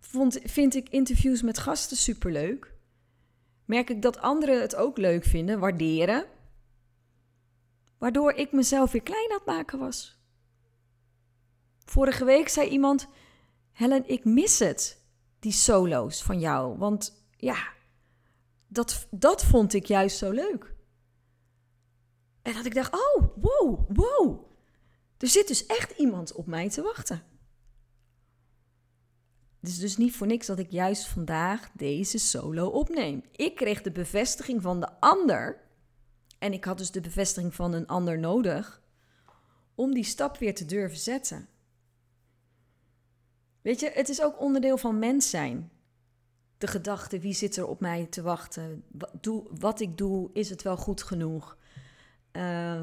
vond, 0.00 0.38
vind 0.44 0.74
ik 0.74 0.88
interviews 0.88 1.42
met 1.42 1.58
gasten 1.58 1.96
superleuk. 1.96 2.74
Merk 3.64 3.90
ik 3.90 4.02
dat 4.02 4.20
anderen 4.20 4.60
het 4.60 4.76
ook 4.76 4.98
leuk 4.98 5.24
vinden, 5.24 5.58
waarderen. 5.58 6.24
Waardoor 7.98 8.32
ik 8.32 8.52
mezelf 8.52 8.92
weer 8.92 9.02
klein 9.02 9.30
aan 9.30 9.36
het 9.36 9.46
maken 9.46 9.78
was. 9.78 10.18
Vorige 11.84 12.24
week 12.24 12.48
zei 12.48 12.68
iemand: 12.68 13.08
Helen, 13.72 14.08
ik 14.08 14.24
mis 14.24 14.58
het, 14.58 14.99
die 15.40 15.52
solo's 15.52 16.22
van 16.22 16.40
jou. 16.40 16.78
Want 16.78 17.24
ja, 17.36 17.68
dat, 18.68 19.06
dat 19.10 19.44
vond 19.44 19.74
ik 19.74 19.86
juist 19.86 20.18
zo 20.18 20.30
leuk. 20.30 20.74
En 22.42 22.54
dat 22.54 22.64
ik 22.64 22.74
dacht: 22.74 22.92
Oh, 22.94 23.36
wow, 23.36 23.96
wow. 23.96 24.48
Er 25.18 25.28
zit 25.28 25.48
dus 25.48 25.66
echt 25.66 25.98
iemand 25.98 26.32
op 26.32 26.46
mij 26.46 26.68
te 26.68 26.82
wachten. 26.82 27.22
Het 29.60 29.70
is 29.70 29.78
dus 29.78 29.96
niet 29.96 30.16
voor 30.16 30.26
niks 30.26 30.46
dat 30.46 30.58
ik 30.58 30.70
juist 30.70 31.06
vandaag 31.06 31.70
deze 31.72 32.18
solo 32.18 32.66
opneem. 32.66 33.22
Ik 33.32 33.56
kreeg 33.56 33.82
de 33.82 33.92
bevestiging 33.92 34.62
van 34.62 34.80
de 34.80 35.00
ander. 35.00 35.60
En 36.38 36.52
ik 36.52 36.64
had 36.64 36.78
dus 36.78 36.90
de 36.90 37.00
bevestiging 37.00 37.54
van 37.54 37.72
een 37.72 37.86
ander 37.86 38.18
nodig. 38.18 38.82
Om 39.74 39.94
die 39.94 40.04
stap 40.04 40.38
weer 40.38 40.54
te 40.54 40.64
durven 40.64 40.98
zetten. 40.98 41.48
Weet 43.62 43.80
je, 43.80 43.90
het 43.94 44.08
is 44.08 44.22
ook 44.22 44.40
onderdeel 44.40 44.76
van 44.76 44.98
mens 44.98 45.30
zijn. 45.30 45.70
De 46.58 46.66
gedachte, 46.66 47.18
wie 47.18 47.32
zit 47.34 47.56
er 47.56 47.66
op 47.66 47.80
mij 47.80 48.06
te 48.10 48.22
wachten? 48.22 48.84
Wat, 48.88 49.10
doe, 49.20 49.44
wat 49.58 49.80
ik 49.80 49.98
doe, 49.98 50.30
is 50.32 50.50
het 50.50 50.62
wel 50.62 50.76
goed 50.76 51.02
genoeg? 51.02 51.56
Uh, 52.32 52.82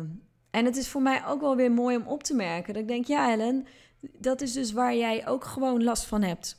en 0.50 0.66
het 0.66 0.76
is 0.76 0.90
voor 0.90 1.02
mij 1.02 1.26
ook 1.26 1.42
wel 1.42 1.56
weer 1.56 1.72
mooi 1.72 1.98
om 1.98 2.08
op 2.08 2.24
te 2.24 2.34
merken. 2.34 2.74
Dat 2.74 2.82
ik 2.82 2.88
denk, 2.88 3.06
ja 3.06 3.28
Helen, 3.28 3.68
dat 4.02 4.42
is 4.42 4.54
dus 4.54 4.72
waar 4.72 4.96
jij 4.96 5.28
ook 5.28 5.44
gewoon 5.44 5.84
last 5.84 6.06
van 6.06 6.22
hebt. 6.22 6.58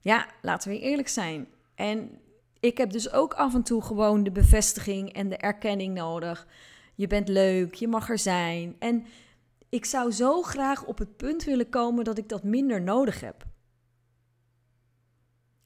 Ja, 0.00 0.26
laten 0.42 0.70
we 0.70 0.80
eerlijk 0.80 1.08
zijn. 1.08 1.46
En 1.74 2.10
ik 2.60 2.78
heb 2.78 2.90
dus 2.90 3.12
ook 3.12 3.34
af 3.34 3.54
en 3.54 3.62
toe 3.62 3.82
gewoon 3.82 4.22
de 4.22 4.30
bevestiging 4.30 5.12
en 5.12 5.28
de 5.28 5.36
erkenning 5.36 5.94
nodig. 5.94 6.46
Je 6.94 7.06
bent 7.06 7.28
leuk, 7.28 7.74
je 7.74 7.88
mag 7.88 8.10
er 8.10 8.18
zijn. 8.18 8.76
En 8.78 9.06
ik 9.74 9.84
zou 9.84 10.12
zo 10.12 10.42
graag 10.42 10.84
op 10.84 10.98
het 10.98 11.16
punt 11.16 11.44
willen 11.44 11.68
komen 11.68 12.04
dat 12.04 12.18
ik 12.18 12.28
dat 12.28 12.42
minder 12.42 12.82
nodig 12.82 13.20
heb. 13.20 13.44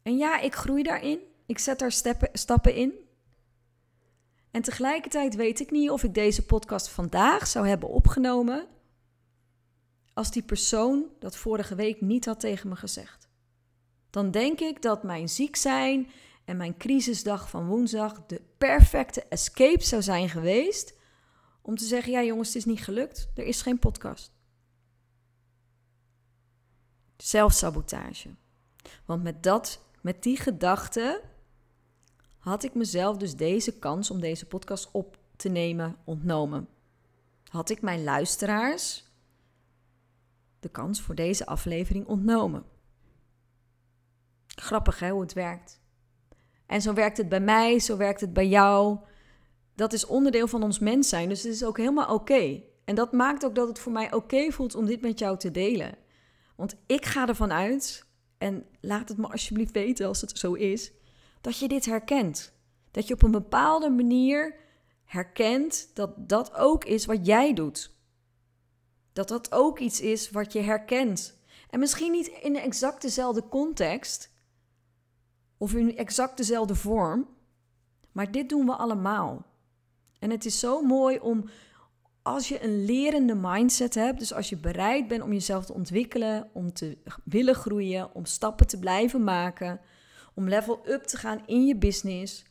En 0.02 0.16
ja, 0.16 0.40
ik 0.40 0.54
groei 0.54 0.82
daarin. 0.82 1.18
Ik 1.46 1.58
zet 1.58 1.78
daar 1.78 1.92
stappen 2.32 2.74
in. 2.74 2.92
En 4.50 4.62
tegelijkertijd 4.62 5.34
weet 5.34 5.60
ik 5.60 5.70
niet 5.70 5.90
of 5.90 6.02
ik 6.02 6.14
deze 6.14 6.44
podcast 6.44 6.88
vandaag 6.88 7.46
zou 7.46 7.68
hebben 7.68 7.88
opgenomen 7.88 8.66
als 10.12 10.30
die 10.30 10.42
persoon 10.42 11.04
dat 11.18 11.36
vorige 11.36 11.74
week 11.74 12.00
niet 12.00 12.24
had 12.24 12.40
tegen 12.40 12.68
me 12.68 12.76
gezegd. 12.76 13.28
Dan 14.10 14.30
denk 14.30 14.60
ik 14.60 14.82
dat 14.82 15.02
mijn 15.02 15.28
ziek 15.28 15.56
zijn 15.56 16.08
en 16.44 16.56
mijn 16.56 16.76
crisisdag 16.76 17.50
van 17.50 17.66
woensdag 17.66 18.26
de 18.26 18.42
perfecte 18.58 19.24
escape 19.28 19.84
zou 19.84 20.02
zijn 20.02 20.28
geweest 20.28 20.97
om 21.68 21.76
te 21.76 21.84
zeggen: 21.84 22.12
ja, 22.12 22.22
jongens, 22.22 22.48
het 22.48 22.56
is 22.56 22.64
niet 22.64 22.84
gelukt. 22.84 23.30
Er 23.34 23.44
is 23.44 23.62
geen 23.62 23.78
podcast. 23.78 24.32
Zelfsabotage. 27.16 28.28
Want 29.04 29.22
met 29.22 29.42
dat, 29.42 29.84
met 30.00 30.22
die 30.22 30.36
gedachte, 30.36 31.22
had 32.38 32.62
ik 32.64 32.74
mezelf 32.74 33.16
dus 33.16 33.36
deze 33.36 33.78
kans 33.78 34.10
om 34.10 34.20
deze 34.20 34.46
podcast 34.46 34.88
op 34.92 35.18
te 35.36 35.48
nemen 35.48 35.96
ontnomen. 36.04 36.68
Had 37.48 37.70
ik 37.70 37.82
mijn 37.82 38.04
luisteraars 38.04 39.04
de 40.60 40.68
kans 40.68 41.00
voor 41.00 41.14
deze 41.14 41.46
aflevering 41.46 42.06
ontnomen. 42.06 42.64
Grappig 44.46 44.98
hè, 44.98 45.10
hoe 45.10 45.20
het 45.20 45.32
werkt. 45.32 45.80
En 46.66 46.82
zo 46.82 46.94
werkt 46.94 47.16
het 47.16 47.28
bij 47.28 47.40
mij, 47.40 47.78
zo 47.78 47.96
werkt 47.96 48.20
het 48.20 48.32
bij 48.32 48.48
jou 48.48 48.98
dat 49.78 49.92
is 49.92 50.06
onderdeel 50.06 50.48
van 50.48 50.62
ons 50.62 50.78
mens 50.78 51.08
zijn. 51.08 51.28
Dus 51.28 51.42
het 51.42 51.52
is 51.52 51.64
ook 51.64 51.76
helemaal 51.76 52.14
oké. 52.14 52.62
En 52.84 52.94
dat 52.94 53.12
maakt 53.12 53.44
ook 53.44 53.54
dat 53.54 53.68
het 53.68 53.78
voor 53.78 53.92
mij 53.92 54.12
oké 54.12 54.50
voelt 54.50 54.74
om 54.74 54.86
dit 54.86 55.00
met 55.00 55.18
jou 55.18 55.38
te 55.38 55.50
delen. 55.50 55.94
Want 56.56 56.76
ik 56.86 57.06
ga 57.06 57.28
ervan 57.28 57.52
uit, 57.52 58.06
en 58.38 58.66
laat 58.80 59.08
het 59.08 59.18
me 59.18 59.28
alsjeblieft 59.28 59.72
weten 59.72 60.06
als 60.06 60.20
het 60.20 60.38
zo 60.38 60.52
is, 60.52 60.92
dat 61.40 61.58
je 61.58 61.68
dit 61.68 61.84
herkent. 61.84 62.52
Dat 62.90 63.06
je 63.06 63.14
op 63.14 63.22
een 63.22 63.30
bepaalde 63.30 63.90
manier 63.90 64.54
herkent 65.04 65.90
dat 65.94 66.28
dat 66.28 66.54
ook 66.54 66.84
is 66.84 67.06
wat 67.06 67.26
jij 67.26 67.54
doet. 67.54 67.96
Dat 69.12 69.28
dat 69.28 69.52
ook 69.52 69.78
iets 69.78 70.00
is 70.00 70.30
wat 70.30 70.52
je 70.52 70.60
herkent. 70.60 71.38
En 71.70 71.78
misschien 71.78 72.12
niet 72.12 72.26
in 72.26 72.56
exact 72.56 73.02
dezelfde 73.02 73.48
context 73.48 74.30
of 75.56 75.74
in 75.74 75.96
exact 75.96 76.36
dezelfde 76.36 76.74
vorm, 76.74 77.28
maar 78.12 78.30
dit 78.30 78.48
doen 78.48 78.66
we 78.66 78.72
allemaal. 78.72 79.46
En 80.18 80.30
het 80.30 80.44
is 80.44 80.58
zo 80.58 80.82
mooi 80.82 81.18
om, 81.18 81.44
als 82.22 82.48
je 82.48 82.62
een 82.62 82.84
lerende 82.84 83.34
mindset 83.34 83.94
hebt, 83.94 84.18
dus 84.18 84.34
als 84.34 84.48
je 84.48 84.56
bereid 84.56 85.08
bent 85.08 85.22
om 85.22 85.32
jezelf 85.32 85.64
te 85.64 85.74
ontwikkelen, 85.74 86.50
om 86.52 86.72
te 86.72 86.98
willen 87.24 87.54
groeien, 87.54 88.14
om 88.14 88.24
stappen 88.24 88.66
te 88.66 88.78
blijven 88.78 89.24
maken, 89.24 89.80
om 90.34 90.48
level 90.48 90.80
up 90.88 91.02
te 91.02 91.16
gaan 91.16 91.46
in 91.46 91.66
je 91.66 91.76
business, 91.76 92.44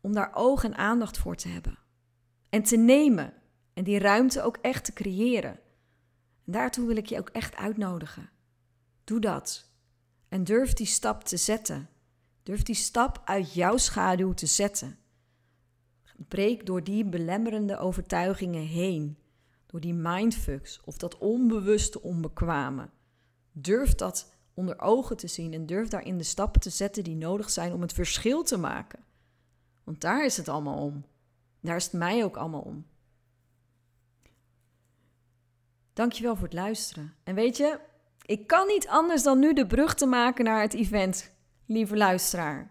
om 0.00 0.12
daar 0.12 0.30
oog 0.34 0.64
en 0.64 0.76
aandacht 0.76 1.18
voor 1.18 1.36
te 1.36 1.48
hebben. 1.48 1.78
En 2.48 2.62
te 2.62 2.76
nemen 2.76 3.32
en 3.74 3.84
die 3.84 3.98
ruimte 3.98 4.42
ook 4.42 4.56
echt 4.56 4.84
te 4.84 4.92
creëren. 4.92 5.58
En 6.46 6.52
daartoe 6.52 6.86
wil 6.86 6.96
ik 6.96 7.06
je 7.06 7.18
ook 7.18 7.28
echt 7.28 7.56
uitnodigen. 7.56 8.30
Doe 9.04 9.20
dat. 9.20 9.70
En 10.28 10.44
durf 10.44 10.72
die 10.72 10.86
stap 10.86 11.24
te 11.24 11.36
zetten. 11.36 11.88
Durf 12.42 12.62
die 12.62 12.74
stap 12.74 13.22
uit 13.24 13.54
jouw 13.54 13.76
schaduw 13.76 14.34
te 14.34 14.46
zetten. 14.46 14.98
Breek 16.28 16.66
door 16.66 16.84
die 16.84 17.04
belemmerende 17.04 17.78
overtuigingen 17.78 18.66
heen. 18.66 19.18
Door 19.66 19.80
die 19.80 19.94
mindfucks 19.94 20.80
of 20.84 20.96
dat 20.96 21.18
onbewuste 21.18 22.02
onbekwame. 22.02 22.88
Durf 23.52 23.94
dat 23.94 24.32
onder 24.54 24.80
ogen 24.80 25.16
te 25.16 25.26
zien 25.26 25.52
en 25.52 25.66
durf 25.66 25.88
daarin 25.88 26.18
de 26.18 26.24
stappen 26.24 26.60
te 26.60 26.70
zetten 26.70 27.04
die 27.04 27.16
nodig 27.16 27.50
zijn 27.50 27.72
om 27.72 27.80
het 27.80 27.92
verschil 27.92 28.42
te 28.42 28.56
maken. 28.56 29.04
Want 29.84 30.00
daar 30.00 30.24
is 30.24 30.36
het 30.36 30.48
allemaal 30.48 30.78
om. 30.78 31.04
Daar 31.60 31.76
is 31.76 31.84
het 31.84 31.92
mij 31.92 32.24
ook 32.24 32.36
allemaal 32.36 32.60
om. 32.60 32.86
Dankjewel 35.92 36.34
voor 36.34 36.44
het 36.44 36.52
luisteren. 36.52 37.14
En 37.24 37.34
weet 37.34 37.56
je, 37.56 37.78
ik 38.24 38.46
kan 38.46 38.66
niet 38.66 38.88
anders 38.88 39.22
dan 39.22 39.38
nu 39.38 39.52
de 39.52 39.66
brug 39.66 39.94
te 39.94 40.06
maken 40.06 40.44
naar 40.44 40.60
het 40.60 40.74
event, 40.74 41.32
lieve 41.66 41.96
luisteraar. 41.96 42.70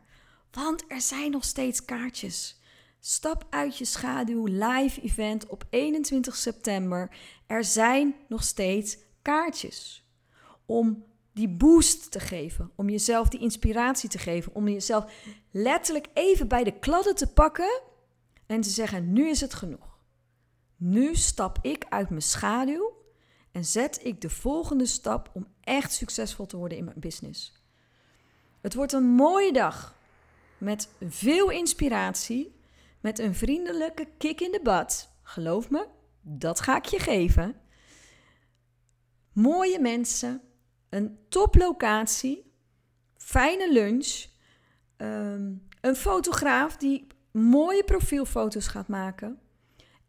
Want 0.51 0.83
er 0.87 1.01
zijn 1.01 1.31
nog 1.31 1.43
steeds 1.43 1.85
kaartjes. 1.85 2.58
Stap 2.99 3.45
uit 3.49 3.77
je 3.77 3.85
schaduw 3.85 4.45
live 4.45 5.01
event 5.01 5.47
op 5.47 5.63
21 5.69 6.35
september. 6.35 7.17
Er 7.47 7.63
zijn 7.63 8.15
nog 8.27 8.43
steeds 8.43 8.97
kaartjes 9.21 10.07
om 10.65 11.03
die 11.33 11.49
boost 11.49 12.11
te 12.11 12.19
geven, 12.19 12.71
om 12.75 12.89
jezelf 12.89 13.27
die 13.27 13.39
inspiratie 13.39 14.09
te 14.09 14.17
geven, 14.17 14.55
om 14.55 14.67
jezelf 14.67 15.11
letterlijk 15.51 16.07
even 16.13 16.47
bij 16.47 16.63
de 16.63 16.79
kladden 16.79 17.15
te 17.15 17.33
pakken 17.33 17.81
en 18.45 18.61
te 18.61 18.69
zeggen: 18.69 19.13
nu 19.13 19.29
is 19.29 19.41
het 19.41 19.53
genoeg. 19.53 19.97
Nu 20.75 21.15
stap 21.15 21.57
ik 21.61 21.85
uit 21.89 22.09
mijn 22.09 22.21
schaduw 22.21 22.93
en 23.51 23.65
zet 23.65 23.99
ik 24.05 24.21
de 24.21 24.29
volgende 24.29 24.85
stap 24.85 25.29
om 25.33 25.47
echt 25.61 25.93
succesvol 25.93 26.45
te 26.45 26.57
worden 26.57 26.77
in 26.77 26.83
mijn 26.83 26.99
business. 26.99 27.53
Het 28.61 28.73
wordt 28.73 28.93
een 28.93 29.09
mooie 29.09 29.53
dag 29.53 29.95
met 30.57 30.89
veel 31.01 31.49
inspiratie, 31.49 32.58
met 33.01 33.19
een 33.19 33.35
vriendelijke 33.35 34.07
kick 34.17 34.41
in 34.41 34.51
de 34.51 34.59
bad. 34.63 35.13
Geloof 35.21 35.69
me, 35.69 35.87
dat 36.21 36.59
ga 36.59 36.77
ik 36.77 36.85
je 36.85 36.99
geven. 36.99 37.55
Mooie 39.33 39.79
mensen, 39.79 40.41
een 40.89 41.19
toplocatie, 41.29 42.53
fijne 43.17 43.71
lunch, 43.73 44.25
um, 44.97 45.67
een 45.81 45.95
fotograaf 45.95 46.77
die 46.77 47.07
mooie 47.31 47.83
profielfoto's 47.83 48.67
gaat 48.67 48.87
maken. 48.87 49.39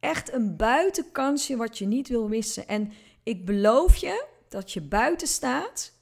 Echt 0.00 0.32
een 0.32 0.56
buitenkansje 0.56 1.56
wat 1.56 1.78
je 1.78 1.86
niet 1.86 2.08
wil 2.08 2.28
missen. 2.28 2.68
En 2.68 2.92
ik 3.22 3.46
beloof 3.46 3.96
je 3.96 4.26
dat 4.48 4.72
je 4.72 4.80
buiten 4.80 5.28
staat 5.28 5.92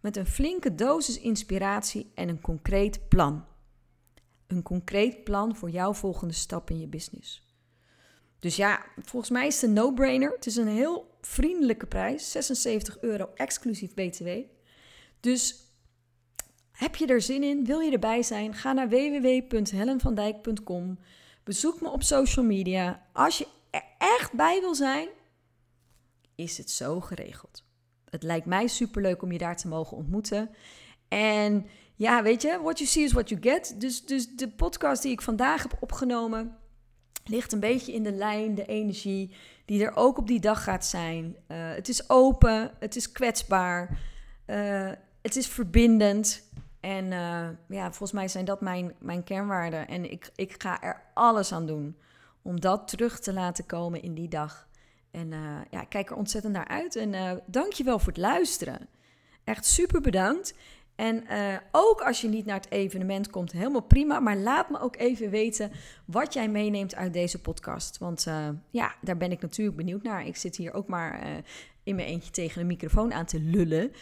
met 0.00 0.16
een 0.16 0.26
flinke 0.26 0.74
dosis 0.74 1.18
inspiratie 1.18 2.10
en 2.14 2.28
een 2.28 2.40
concreet 2.40 3.08
plan. 3.08 3.44
Een 4.50 4.62
concreet 4.62 5.24
plan 5.24 5.56
voor 5.56 5.70
jouw 5.70 5.94
volgende 5.94 6.34
stap 6.34 6.70
in 6.70 6.80
je 6.80 6.86
business. 6.86 7.42
Dus 8.38 8.56
ja, 8.56 8.86
volgens 9.02 9.30
mij 9.30 9.46
is 9.46 9.54
het 9.54 9.62
een 9.62 9.72
no-brainer. 9.72 10.32
Het 10.32 10.46
is 10.46 10.56
een 10.56 10.68
heel 10.68 11.18
vriendelijke 11.20 11.86
prijs, 11.86 12.30
76 12.30 13.00
euro 13.00 13.30
exclusief 13.34 13.94
BTW. 13.94 14.28
Dus 15.20 15.56
heb 16.72 16.96
je 16.96 17.06
er 17.06 17.20
zin 17.20 17.42
in? 17.42 17.64
Wil 17.64 17.80
je 17.80 17.92
erbij 17.92 18.22
zijn? 18.22 18.54
Ga 18.54 18.72
naar 18.72 18.88
www.helenvandijk.com. 18.88 20.98
Bezoek 21.44 21.80
me 21.80 21.90
op 21.90 22.02
social 22.02 22.44
media. 22.44 23.06
Als 23.12 23.38
je 23.38 23.46
er 23.70 23.84
echt 23.98 24.32
bij 24.32 24.60
wil 24.60 24.74
zijn, 24.74 25.08
is 26.34 26.58
het 26.58 26.70
zo 26.70 27.00
geregeld. 27.00 27.64
Het 28.10 28.22
lijkt 28.22 28.46
mij 28.46 28.66
superleuk 28.66 29.22
om 29.22 29.32
je 29.32 29.38
daar 29.38 29.56
te 29.56 29.68
mogen 29.68 29.96
ontmoeten. 29.96 30.50
En 31.08 31.66
ja, 32.00 32.22
weet 32.22 32.42
je, 32.42 32.58
what 32.62 32.78
you 32.78 32.90
see 32.90 33.04
is 33.04 33.12
what 33.12 33.28
you 33.28 33.40
get. 33.42 33.74
Dus, 33.78 34.04
dus 34.04 34.28
de 34.36 34.48
podcast 34.48 35.02
die 35.02 35.12
ik 35.12 35.22
vandaag 35.22 35.62
heb 35.62 35.76
opgenomen 35.80 36.58
ligt 37.24 37.52
een 37.52 37.60
beetje 37.60 37.92
in 37.92 38.02
de 38.02 38.12
lijn, 38.12 38.54
de 38.54 38.66
energie 38.66 39.34
die 39.64 39.84
er 39.84 39.96
ook 39.96 40.18
op 40.18 40.26
die 40.26 40.40
dag 40.40 40.64
gaat 40.64 40.86
zijn. 40.86 41.24
Uh, 41.24 41.56
het 41.74 41.88
is 41.88 42.10
open, 42.10 42.70
het 42.78 42.96
is 42.96 43.12
kwetsbaar, 43.12 43.98
uh, 44.46 44.90
het 45.22 45.36
is 45.36 45.46
verbindend. 45.46 46.48
En 46.80 47.04
uh, 47.04 47.48
ja, 47.68 47.88
volgens 47.88 48.12
mij 48.12 48.28
zijn 48.28 48.44
dat 48.44 48.60
mijn, 48.60 48.94
mijn 48.98 49.24
kernwaarden. 49.24 49.88
En 49.88 50.10
ik, 50.10 50.30
ik 50.34 50.62
ga 50.62 50.82
er 50.82 51.02
alles 51.14 51.52
aan 51.52 51.66
doen 51.66 51.96
om 52.42 52.60
dat 52.60 52.88
terug 52.88 53.20
te 53.20 53.32
laten 53.32 53.66
komen 53.66 54.02
in 54.02 54.14
die 54.14 54.28
dag. 54.28 54.68
En 55.10 55.32
ja, 55.70 55.84
kijk 55.84 56.10
er 56.10 56.16
ontzettend 56.16 56.52
naar 56.52 56.68
uit. 56.68 56.96
En 56.96 57.42
dank 57.46 57.72
je 57.72 57.84
wel 57.84 57.98
voor 57.98 58.12
het 58.12 58.16
luisteren. 58.16 58.88
Echt 59.44 59.66
super 59.66 60.00
bedankt. 60.00 60.54
En 61.00 61.24
uh, 61.30 61.56
ook 61.70 62.00
als 62.00 62.20
je 62.20 62.28
niet 62.28 62.46
naar 62.46 62.56
het 62.56 62.70
evenement 62.70 63.30
komt, 63.30 63.52
helemaal 63.52 63.80
prima. 63.80 64.20
Maar 64.20 64.36
laat 64.36 64.70
me 64.70 64.80
ook 64.80 64.96
even 64.96 65.30
weten 65.30 65.72
wat 66.04 66.32
jij 66.32 66.48
meeneemt 66.48 66.94
uit 66.94 67.12
deze 67.12 67.40
podcast. 67.40 67.98
Want 67.98 68.26
uh, 68.26 68.48
ja, 68.70 68.94
daar 69.00 69.16
ben 69.16 69.32
ik 69.32 69.40
natuurlijk 69.40 69.76
benieuwd 69.76 70.02
naar. 70.02 70.26
Ik 70.26 70.36
zit 70.36 70.56
hier 70.56 70.72
ook 70.72 70.88
maar 70.88 71.26
uh, 71.26 71.30
in 71.82 71.94
mijn 71.94 72.08
eentje 72.08 72.30
tegen 72.30 72.60
een 72.60 72.66
microfoon 72.66 73.12
aan 73.12 73.24
te 73.24 73.40
lullen. 73.40 73.92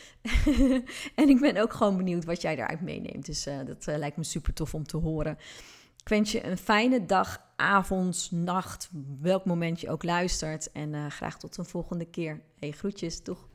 en 1.20 1.28
ik 1.28 1.40
ben 1.40 1.56
ook 1.56 1.72
gewoon 1.72 1.96
benieuwd 1.96 2.24
wat 2.24 2.42
jij 2.42 2.56
daaruit 2.56 2.80
meeneemt. 2.80 3.26
Dus 3.26 3.48
dat 3.66 3.86
lijkt 3.86 4.16
me 4.16 4.24
super 4.24 4.52
tof 4.52 4.74
om 4.74 4.86
te 4.86 4.96
horen. 4.96 5.38
Ik 6.00 6.08
wens 6.08 6.32
je 6.32 6.46
een 6.46 6.58
fijne 6.58 7.06
dag, 7.06 7.42
avond, 7.56 8.28
nacht, 8.32 8.90
welk 9.20 9.44
moment 9.44 9.80
je 9.80 9.90
ook 9.90 10.02
luistert. 10.02 10.72
En 10.72 11.10
graag 11.10 11.38
tot 11.38 11.56
een 11.56 11.64
volgende 11.64 12.06
keer. 12.06 12.40
Hey, 12.58 12.70
groetjes, 12.70 13.20
toch? 13.20 13.47